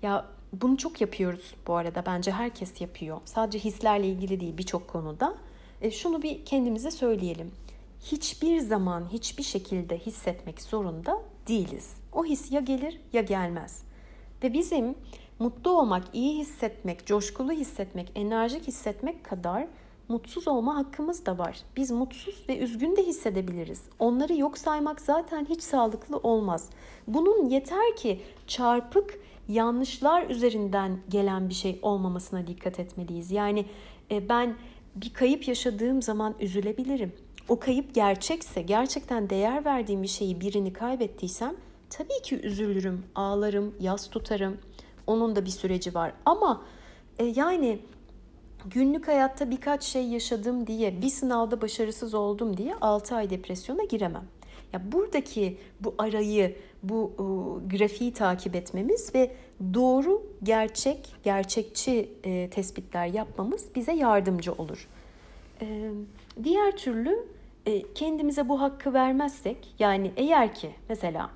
Ya 0.01 0.25
bunu 0.53 0.77
çok 0.77 1.01
yapıyoruz 1.01 1.55
bu 1.67 1.75
arada. 1.75 2.03
Bence 2.05 2.31
herkes 2.31 2.81
yapıyor. 2.81 3.21
Sadece 3.25 3.59
hislerle 3.59 4.07
ilgili 4.07 4.39
değil 4.39 4.57
birçok 4.57 4.87
konuda. 4.87 5.35
E, 5.81 5.91
şunu 5.91 6.21
bir 6.21 6.45
kendimize 6.45 6.91
söyleyelim. 6.91 7.51
Hiçbir 8.03 8.59
zaman 8.59 9.07
hiçbir 9.11 9.43
şekilde 9.43 9.97
hissetmek 9.97 10.61
zorunda 10.61 11.21
değiliz. 11.47 11.93
O 12.13 12.25
his 12.25 12.51
ya 12.51 12.59
gelir 12.59 12.99
ya 13.13 13.21
gelmez. 13.21 13.83
Ve 14.43 14.53
bizim 14.53 14.95
mutlu 15.39 15.71
olmak, 15.71 16.03
iyi 16.13 16.37
hissetmek, 16.37 17.05
coşkulu 17.05 17.51
hissetmek, 17.51 18.11
enerjik 18.15 18.67
hissetmek 18.67 19.23
kadar 19.23 19.67
mutsuz 20.07 20.47
olma 20.47 20.75
hakkımız 20.75 21.25
da 21.25 21.37
var. 21.37 21.57
Biz 21.77 21.91
mutsuz 21.91 22.45
ve 22.49 22.57
üzgün 22.57 22.95
de 22.95 23.03
hissedebiliriz. 23.03 23.81
Onları 23.99 24.33
yok 24.33 24.57
saymak 24.57 25.01
zaten 25.01 25.45
hiç 25.49 25.63
sağlıklı 25.63 26.17
olmaz. 26.17 26.69
Bunun 27.07 27.49
yeter 27.49 27.95
ki 27.95 28.21
çarpık 28.47 29.19
yanlışlar 29.47 30.29
üzerinden 30.29 30.99
gelen 31.09 31.49
bir 31.49 31.53
şey 31.53 31.79
olmamasına 31.81 32.47
dikkat 32.47 32.79
etmeliyiz. 32.79 33.31
Yani 33.31 33.65
e, 34.11 34.29
ben 34.29 34.55
bir 34.95 35.13
kayıp 35.13 35.47
yaşadığım 35.47 36.01
zaman 36.01 36.35
üzülebilirim. 36.39 37.13
O 37.49 37.59
kayıp 37.59 37.95
gerçekse, 37.95 38.61
gerçekten 38.61 39.29
değer 39.29 39.65
verdiğim 39.65 40.03
bir 40.03 40.07
şeyi 40.07 40.41
birini 40.41 40.73
kaybettiysem 40.73 41.55
tabii 41.89 42.21
ki 42.23 42.39
üzülürüm, 42.41 43.05
ağlarım, 43.15 43.75
yas 43.79 44.09
tutarım. 44.09 44.57
Onun 45.09 45.35
da 45.35 45.45
bir 45.45 45.49
süreci 45.49 45.95
var. 45.95 46.13
Ama 46.25 46.61
e, 47.19 47.25
yani 47.25 47.79
günlük 48.65 49.07
hayatta 49.07 49.51
birkaç 49.51 49.83
şey 49.83 50.07
yaşadım 50.07 50.67
diye, 50.67 51.01
bir 51.01 51.09
sınavda 51.09 51.61
başarısız 51.61 52.13
oldum 52.13 52.57
diye 52.57 52.75
6 52.81 53.15
ay 53.15 53.29
depresyona 53.29 53.83
giremem. 53.83 54.23
Ya 54.73 54.91
buradaki 54.91 55.57
bu 55.79 55.95
arayı, 55.97 56.55
bu 56.83 57.11
e, 57.13 57.23
grafiği 57.77 58.13
takip 58.13 58.55
etmemiz 58.55 59.15
ve 59.15 59.35
doğru, 59.73 60.23
gerçek, 60.43 61.15
gerçekçi 61.23 62.11
e, 62.23 62.49
tespitler 62.49 63.05
yapmamız 63.05 63.65
bize 63.75 63.93
yardımcı 63.93 64.53
olur. 64.53 64.87
E, 65.61 65.91
diğer 66.43 66.77
türlü 66.77 67.27
e, 67.65 67.93
kendimize 67.93 68.49
bu 68.49 68.61
hakkı 68.61 68.93
vermezsek, 68.93 69.75
yani 69.79 70.11
eğer 70.17 70.55
ki 70.55 70.71
mesela 70.89 71.29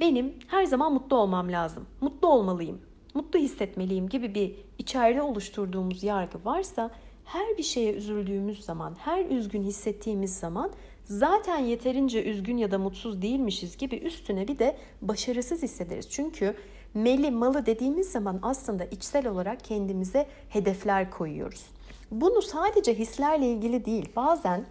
benim 0.00 0.34
her 0.48 0.64
zaman 0.64 0.92
mutlu 0.92 1.16
olmam 1.16 1.52
lazım, 1.52 1.86
mutlu 2.00 2.28
olmalıyım 2.28 2.80
mutlu 3.14 3.38
hissetmeliyim 3.38 4.08
gibi 4.08 4.34
bir 4.34 4.54
içeride 4.78 5.22
oluşturduğumuz 5.22 6.02
yargı 6.02 6.44
varsa 6.44 6.90
her 7.24 7.58
bir 7.58 7.62
şeye 7.62 7.92
üzüldüğümüz 7.92 8.64
zaman, 8.64 8.94
her 8.98 9.24
üzgün 9.24 9.62
hissettiğimiz 9.62 10.38
zaman 10.38 10.70
zaten 11.04 11.58
yeterince 11.58 12.24
üzgün 12.24 12.56
ya 12.56 12.70
da 12.70 12.78
mutsuz 12.78 13.22
değilmişiz 13.22 13.76
gibi 13.76 13.96
üstüne 13.96 14.48
bir 14.48 14.58
de 14.58 14.76
başarısız 15.02 15.62
hissederiz. 15.62 16.10
Çünkü 16.10 16.54
meli 16.94 17.30
malı 17.30 17.66
dediğimiz 17.66 18.12
zaman 18.12 18.38
aslında 18.42 18.84
içsel 18.84 19.26
olarak 19.26 19.64
kendimize 19.64 20.26
hedefler 20.48 21.10
koyuyoruz. 21.10 21.66
Bunu 22.10 22.42
sadece 22.42 22.94
hislerle 22.94 23.46
ilgili 23.52 23.84
değil, 23.84 24.08
bazen 24.16 24.64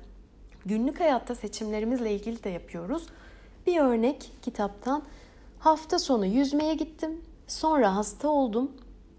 günlük 0.66 1.00
hayatta 1.00 1.36
seçimlerimizle 1.36 2.14
ilgili 2.14 2.44
de 2.44 2.50
yapıyoruz. 2.50 3.04
Bir 3.68 3.80
örnek 3.80 4.32
kitaptan 4.42 5.04
hafta 5.60 6.00
sonu 6.00 6.26
yüzmeye 6.26 6.74
gittim. 6.74 7.22
Sonra 7.50 7.96
hasta 7.96 8.30
oldum. 8.30 8.72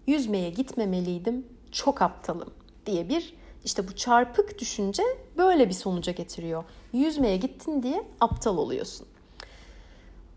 Yüzmeye 0.07 0.51
gitmemeliydim. 0.51 1.47
Çok 1.73 2.03
aptalım 2.03 2.51
diye 2.87 3.09
bir 3.09 3.35
işte 3.65 3.89
bu 3.89 3.97
çarpık 3.97 4.59
düşünce 4.59 5.03
böyle 5.37 5.69
bir 5.69 5.75
sonuca 5.75 6.13
getiriyor. 6.13 6.65
Yüzmeye 6.93 7.37
gittin 7.37 7.83
diye 7.83 8.05
aptal 8.21 8.59
oluyorsun. 8.59 9.07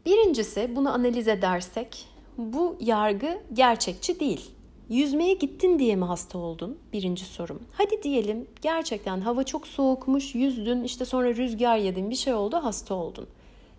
Birincisi 0.06 0.76
bunu 0.76 0.94
analiz 0.94 1.28
edersek 1.28 2.06
bu 2.38 2.76
yargı 2.80 3.42
gerçekçi 3.54 4.20
değil. 4.20 4.52
Yüzmeye 4.90 5.34
gittin 5.34 5.80
diye 5.80 5.96
mi 5.96 6.06
hasta 6.06 6.38
oldun? 6.38 6.78
Birinci 6.94 7.26
sorum. 7.26 7.60
Hadi 7.74 8.04
diyelim 8.04 8.48
gerçekten 8.62 9.22
hava 9.22 9.44
çok 9.44 9.68
soğukmuş, 9.68 10.36
yüzdün, 10.36 10.84
işte 10.84 11.06
sonra 11.06 11.36
rüzgar 11.36 11.78
yedin, 11.78 12.10
bir 12.10 12.16
şey 12.16 12.34
oldu, 12.34 12.56
hasta 12.56 12.96
oldun. 12.96 13.28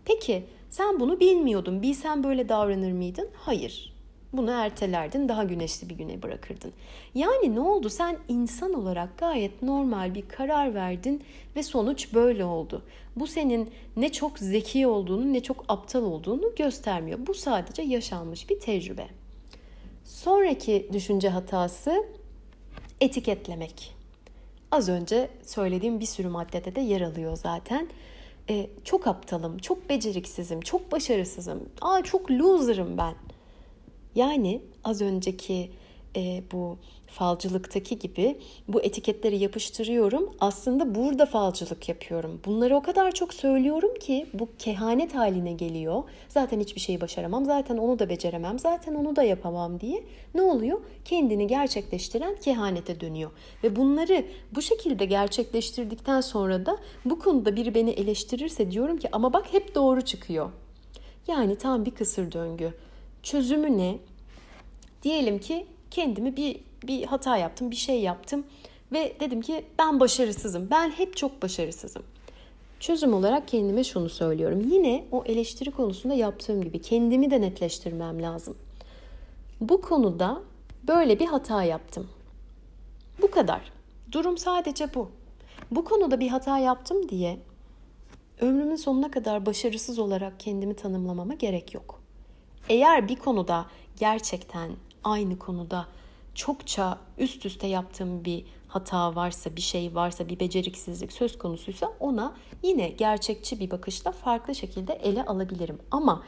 Peki 0.04 0.44
sen 0.70 1.00
bunu 1.00 1.20
bilmiyordun. 1.20 1.82
Bilsen 1.82 2.24
böyle 2.24 2.48
davranır 2.48 2.92
mıydın? 2.92 3.28
Hayır. 3.34 3.93
Bunu 4.36 4.50
ertelerdin, 4.50 5.28
daha 5.28 5.44
güneşli 5.44 5.88
bir 5.88 5.94
güne 5.94 6.22
bırakırdın. 6.22 6.72
Yani 7.14 7.54
ne 7.54 7.60
oldu? 7.60 7.90
Sen 7.90 8.18
insan 8.28 8.72
olarak 8.72 9.18
gayet 9.18 9.62
normal 9.62 10.14
bir 10.14 10.28
karar 10.28 10.74
verdin 10.74 11.22
ve 11.56 11.62
sonuç 11.62 12.14
böyle 12.14 12.44
oldu. 12.44 12.82
Bu 13.16 13.26
senin 13.26 13.70
ne 13.96 14.12
çok 14.12 14.38
zeki 14.38 14.86
olduğunu 14.86 15.32
ne 15.32 15.42
çok 15.42 15.64
aptal 15.68 16.02
olduğunu 16.02 16.54
göstermiyor. 16.56 17.18
Bu 17.26 17.34
sadece 17.34 17.82
yaşanmış 17.82 18.50
bir 18.50 18.60
tecrübe. 18.60 19.06
Sonraki 20.04 20.88
düşünce 20.92 21.28
hatası 21.28 22.06
etiketlemek. 23.00 23.94
Az 24.70 24.88
önce 24.88 25.30
söylediğim 25.42 26.00
bir 26.00 26.06
sürü 26.06 26.28
maddede 26.28 26.74
de 26.74 26.80
yer 26.80 27.00
alıyor 27.00 27.36
zaten. 27.36 27.88
Ee, 28.50 28.70
çok 28.84 29.06
aptalım, 29.06 29.58
çok 29.58 29.88
beceriksizim, 29.88 30.60
çok 30.60 30.92
başarısızım, 30.92 31.68
aa 31.80 32.02
çok 32.02 32.30
loser'ım 32.30 32.98
ben. 32.98 33.14
Yani 34.14 34.60
az 34.84 35.02
önceki 35.02 35.70
e, 36.16 36.42
bu 36.52 36.76
falcılıktaki 37.06 37.98
gibi 37.98 38.38
bu 38.68 38.82
etiketleri 38.82 39.38
yapıştırıyorum. 39.38 40.36
Aslında 40.40 40.94
burada 40.94 41.26
falcılık 41.26 41.88
yapıyorum. 41.88 42.40
Bunları 42.46 42.76
o 42.76 42.82
kadar 42.82 43.12
çok 43.12 43.34
söylüyorum 43.34 43.94
ki 44.00 44.26
bu 44.34 44.48
kehanet 44.58 45.14
haline 45.14 45.52
geliyor. 45.52 46.02
Zaten 46.28 46.60
hiçbir 46.60 46.80
şeyi 46.80 47.00
başaramam, 47.00 47.44
zaten 47.44 47.76
onu 47.76 47.98
da 47.98 48.08
beceremem, 48.08 48.58
zaten 48.58 48.94
onu 48.94 49.16
da 49.16 49.22
yapamam 49.22 49.80
diye. 49.80 50.04
Ne 50.34 50.42
oluyor? 50.42 50.80
Kendini 51.04 51.46
gerçekleştiren 51.46 52.36
kehanete 52.36 53.00
dönüyor. 53.00 53.30
Ve 53.64 53.76
bunları 53.76 54.24
bu 54.54 54.62
şekilde 54.62 55.04
gerçekleştirdikten 55.04 56.20
sonra 56.20 56.66
da 56.66 56.78
bu 57.04 57.18
konuda 57.18 57.56
biri 57.56 57.74
beni 57.74 57.90
eleştirirse 57.90 58.70
diyorum 58.70 58.96
ki 58.96 59.08
ama 59.12 59.32
bak 59.32 59.52
hep 59.52 59.74
doğru 59.74 60.00
çıkıyor. 60.00 60.50
Yani 61.28 61.56
tam 61.56 61.84
bir 61.84 61.90
kısır 61.90 62.32
döngü. 62.32 62.74
Çözümü 63.24 63.78
ne? 63.78 63.98
Diyelim 65.02 65.38
ki 65.38 65.66
kendimi 65.90 66.36
bir 66.36 66.60
bir 66.84 67.04
hata 67.04 67.36
yaptım, 67.36 67.70
bir 67.70 67.76
şey 67.76 68.00
yaptım 68.00 68.46
ve 68.92 69.16
dedim 69.20 69.40
ki 69.40 69.64
ben 69.78 70.00
başarısızım. 70.00 70.70
Ben 70.70 70.90
hep 70.90 71.16
çok 71.16 71.42
başarısızım. 71.42 72.02
Çözüm 72.80 73.14
olarak 73.14 73.48
kendime 73.48 73.84
şunu 73.84 74.08
söylüyorum. 74.08 74.60
Yine 74.70 75.04
o 75.12 75.24
eleştiri 75.26 75.70
konusunda 75.70 76.14
yaptığım 76.14 76.62
gibi 76.62 76.80
kendimi 76.80 77.30
de 77.30 77.40
netleştirmem 77.40 78.22
lazım. 78.22 78.56
Bu 79.60 79.80
konuda 79.80 80.42
böyle 80.88 81.18
bir 81.18 81.26
hata 81.26 81.62
yaptım. 81.62 82.08
Bu 83.22 83.30
kadar. 83.30 83.72
Durum 84.12 84.38
sadece 84.38 84.94
bu. 84.94 85.10
Bu 85.70 85.84
konuda 85.84 86.20
bir 86.20 86.28
hata 86.28 86.58
yaptım 86.58 87.08
diye 87.08 87.38
ömrümün 88.40 88.76
sonuna 88.76 89.10
kadar 89.10 89.46
başarısız 89.46 89.98
olarak 89.98 90.40
kendimi 90.40 90.76
tanımlamama 90.76 91.34
gerek 91.34 91.74
yok. 91.74 92.03
Eğer 92.68 93.08
bir 93.08 93.16
konuda 93.16 93.66
gerçekten 93.98 94.70
aynı 95.04 95.38
konuda 95.38 95.86
çokça 96.34 96.98
üst 97.18 97.46
üste 97.46 97.66
yaptığım 97.66 98.24
bir 98.24 98.44
hata 98.68 99.14
varsa, 99.14 99.56
bir 99.56 99.60
şey 99.60 99.94
varsa, 99.94 100.28
bir 100.28 100.40
beceriksizlik 100.40 101.12
söz 101.12 101.38
konusuysa 101.38 101.92
ona 102.00 102.34
yine 102.62 102.88
gerçekçi 102.88 103.60
bir 103.60 103.70
bakışla 103.70 104.12
farklı 104.12 104.54
şekilde 104.54 104.92
ele 104.92 105.24
alabilirim. 105.24 105.78
Ama 105.90 106.22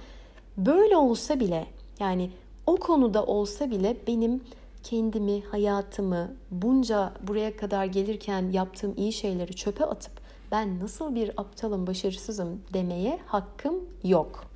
böyle 0.56 0.96
olsa 0.96 1.40
bile 1.40 1.66
yani 2.00 2.30
o 2.66 2.76
konuda 2.76 3.24
olsa 3.24 3.70
bile 3.70 3.96
benim 4.06 4.44
kendimi, 4.82 5.42
hayatımı 5.44 6.34
bunca 6.50 7.12
buraya 7.22 7.56
kadar 7.56 7.84
gelirken 7.84 8.50
yaptığım 8.52 8.94
iyi 8.96 9.12
şeyleri 9.12 9.56
çöpe 9.56 9.84
atıp 9.84 10.12
ben 10.52 10.80
nasıl 10.80 11.14
bir 11.14 11.30
aptalım, 11.36 11.86
başarısızım 11.86 12.62
demeye 12.72 13.18
hakkım 13.26 13.74
yok. 14.04 14.55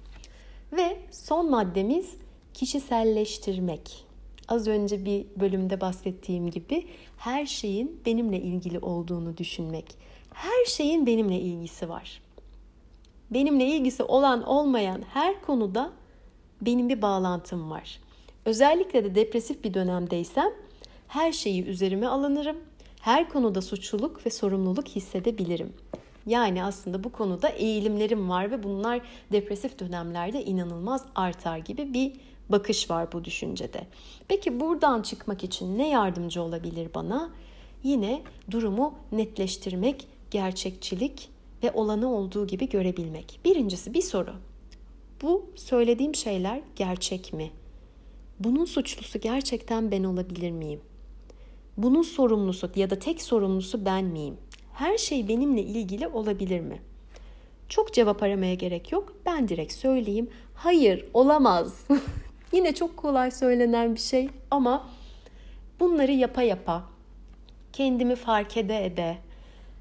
Ve 0.72 0.98
son 1.10 1.50
maddemiz 1.50 2.16
kişiselleştirmek. 2.54 4.04
Az 4.48 4.68
önce 4.68 5.04
bir 5.04 5.26
bölümde 5.36 5.80
bahsettiğim 5.80 6.50
gibi 6.50 6.86
her 7.16 7.46
şeyin 7.46 8.00
benimle 8.06 8.40
ilgili 8.40 8.78
olduğunu 8.78 9.36
düşünmek. 9.36 9.94
Her 10.34 10.64
şeyin 10.64 11.06
benimle 11.06 11.40
ilgisi 11.40 11.88
var. 11.88 12.22
Benimle 13.30 13.66
ilgisi 13.66 14.02
olan 14.02 14.42
olmayan 14.42 15.02
her 15.12 15.42
konuda 15.42 15.92
benim 16.60 16.88
bir 16.88 17.02
bağlantım 17.02 17.70
var. 17.70 18.00
Özellikle 18.44 19.04
de 19.04 19.14
depresif 19.14 19.64
bir 19.64 19.74
dönemdeysem 19.74 20.50
her 21.08 21.32
şeyi 21.32 21.64
üzerime 21.64 22.06
alınırım. 22.06 22.56
Her 23.00 23.28
konuda 23.28 23.62
suçluluk 23.62 24.26
ve 24.26 24.30
sorumluluk 24.30 24.88
hissedebilirim. 24.88 25.72
Yani 26.26 26.64
aslında 26.64 27.04
bu 27.04 27.12
konuda 27.12 27.48
eğilimlerim 27.48 28.30
var 28.30 28.50
ve 28.50 28.62
bunlar 28.62 29.00
depresif 29.32 29.78
dönemlerde 29.78 30.44
inanılmaz 30.44 31.04
artar 31.14 31.58
gibi 31.58 31.94
bir 31.94 32.12
bakış 32.48 32.90
var 32.90 33.12
bu 33.12 33.24
düşüncede. 33.24 33.86
Peki 34.28 34.60
buradan 34.60 35.02
çıkmak 35.02 35.44
için 35.44 35.78
ne 35.78 35.88
yardımcı 35.88 36.42
olabilir 36.42 36.88
bana? 36.94 37.30
Yine 37.82 38.22
durumu 38.50 38.94
netleştirmek, 39.12 40.06
gerçekçilik 40.30 41.28
ve 41.62 41.72
olanı 41.72 42.14
olduğu 42.14 42.46
gibi 42.46 42.68
görebilmek. 42.68 43.40
Birincisi 43.44 43.94
bir 43.94 44.02
soru. 44.02 44.32
Bu 45.22 45.50
söylediğim 45.56 46.14
şeyler 46.14 46.60
gerçek 46.76 47.32
mi? 47.32 47.50
Bunun 48.38 48.64
suçlusu 48.64 49.20
gerçekten 49.20 49.90
ben 49.90 50.04
olabilir 50.04 50.50
miyim? 50.50 50.80
Bunun 51.76 52.02
sorumlusu 52.02 52.70
ya 52.76 52.90
da 52.90 52.98
tek 52.98 53.22
sorumlusu 53.22 53.84
ben 53.84 54.04
miyim? 54.04 54.36
Her 54.74 54.98
şey 54.98 55.28
benimle 55.28 55.62
ilgili 55.62 56.08
olabilir 56.08 56.60
mi? 56.60 56.82
Çok 57.68 57.94
cevap 57.94 58.22
aramaya 58.22 58.54
gerek 58.54 58.92
yok. 58.92 59.12
Ben 59.26 59.48
direkt 59.48 59.72
söyleyeyim. 59.72 60.30
Hayır, 60.54 61.06
olamaz 61.14 61.86
Yine 62.52 62.74
çok 62.74 62.96
kolay 62.96 63.30
söylenen 63.30 63.94
bir 63.94 64.00
şey 64.00 64.28
ama 64.50 64.86
bunları 65.80 66.12
yapa 66.12 66.42
yapa 66.42 66.84
kendimi 67.72 68.16
fark 68.16 68.56
ede 68.56 68.84
ede 68.84 69.18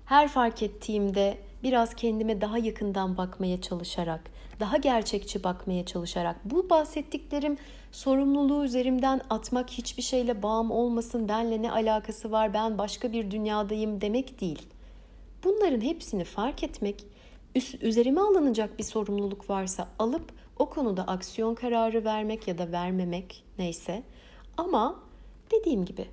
her 0.05 0.27
fark 0.27 0.63
ettiğimde 0.63 1.37
biraz 1.63 1.93
kendime 1.95 2.41
daha 2.41 2.57
yakından 2.57 3.17
bakmaya 3.17 3.61
çalışarak, 3.61 4.21
daha 4.59 4.77
gerçekçi 4.77 5.43
bakmaya 5.43 5.85
çalışarak 5.85 6.35
bu 6.45 6.69
bahsettiklerim 6.69 7.57
sorumluluğu 7.91 8.65
üzerimden 8.65 9.21
atmak 9.29 9.69
hiçbir 9.69 10.03
şeyle 10.03 10.43
bağım 10.43 10.71
olmasın, 10.71 11.29
benle 11.29 11.61
ne 11.61 11.71
alakası 11.71 12.31
var, 12.31 12.53
ben 12.53 12.77
başka 12.77 13.13
bir 13.13 13.31
dünyadayım 13.31 14.01
demek 14.01 14.41
değil. 14.41 14.67
Bunların 15.43 15.81
hepsini 15.81 16.23
fark 16.23 16.63
etmek, 16.63 17.05
üzerime 17.81 18.21
alınacak 18.21 18.79
bir 18.79 18.83
sorumluluk 18.83 19.49
varsa 19.49 19.87
alıp 19.99 20.31
o 20.59 20.69
konuda 20.69 21.03
aksiyon 21.03 21.55
kararı 21.55 22.05
vermek 22.05 22.47
ya 22.47 22.57
da 22.57 22.71
vermemek 22.71 23.43
neyse. 23.57 24.03
Ama 24.57 24.99
dediğim 25.51 25.85
gibi 25.85 26.05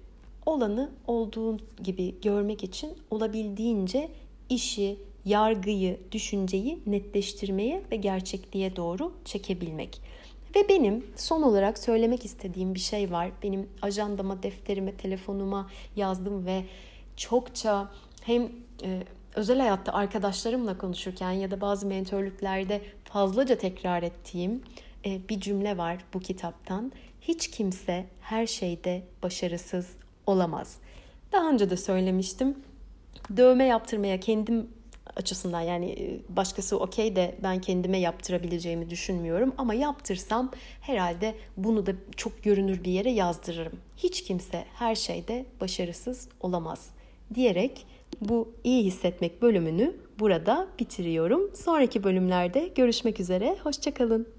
olanı 0.46 0.90
olduğu 1.06 1.56
gibi 1.82 2.20
görmek 2.22 2.64
için 2.64 2.90
olabildiğince 3.10 4.08
işi, 4.48 4.98
yargıyı, 5.24 6.00
düşünceyi 6.12 6.78
netleştirmeye 6.86 7.82
ve 7.92 7.96
gerçekliğe 7.96 8.76
doğru 8.76 9.12
çekebilmek. 9.24 10.00
Ve 10.56 10.68
benim 10.68 11.06
son 11.16 11.42
olarak 11.42 11.78
söylemek 11.78 12.24
istediğim 12.24 12.74
bir 12.74 12.80
şey 12.80 13.10
var. 13.10 13.30
Benim 13.42 13.68
ajandama, 13.82 14.42
defterime, 14.42 14.96
telefonuma 14.96 15.70
yazdım 15.96 16.46
ve 16.46 16.64
çokça 17.16 17.90
hem 18.26 18.52
e, 18.82 19.02
özel 19.34 19.58
hayatta 19.58 19.92
arkadaşlarımla 19.92 20.78
konuşurken 20.78 21.30
ya 21.30 21.50
da 21.50 21.60
bazı 21.60 21.86
mentörlüklerde 21.86 22.82
fazlaca 23.04 23.58
tekrar 23.58 24.02
ettiğim 24.02 24.62
e, 25.04 25.28
bir 25.28 25.40
cümle 25.40 25.78
var 25.78 25.98
bu 26.14 26.20
kitaptan. 26.20 26.92
Hiç 27.20 27.50
kimse 27.50 28.06
her 28.20 28.46
şeyde 28.46 29.02
başarısız 29.22 29.88
olamaz. 30.26 30.76
Daha 31.32 31.50
önce 31.50 31.70
de 31.70 31.76
söylemiştim. 31.76 32.56
Dövme 33.36 33.64
yaptırmaya 33.64 34.20
kendim 34.20 34.70
açısından 35.16 35.60
yani 35.60 35.90
e, 35.90 36.36
başkası 36.36 36.78
okey 36.78 37.16
de 37.16 37.34
ben 37.42 37.60
kendime 37.60 37.98
yaptırabileceğimi 37.98 38.90
düşünmüyorum 38.90 39.54
ama 39.58 39.74
yaptırsam 39.74 40.50
herhalde 40.80 41.34
bunu 41.56 41.86
da 41.86 41.92
çok 42.16 42.42
görünür 42.42 42.84
bir 42.84 42.90
yere 42.90 43.10
yazdırırım. 43.10 43.80
Hiç 43.96 44.24
kimse 44.24 44.64
her 44.74 44.94
şeyde 44.94 45.46
başarısız 45.60 46.28
olamaz 46.40 46.90
diyerek 47.34 47.86
bu 48.20 48.54
iyi 48.64 48.84
hissetmek 48.84 49.42
bölümünü 49.42 49.96
burada 50.18 50.68
bitiriyorum. 50.78 51.50
Sonraki 51.54 52.04
bölümlerde 52.04 52.72
görüşmek 52.74 53.20
üzere. 53.20 53.56
Hoşçakalın. 53.62 54.35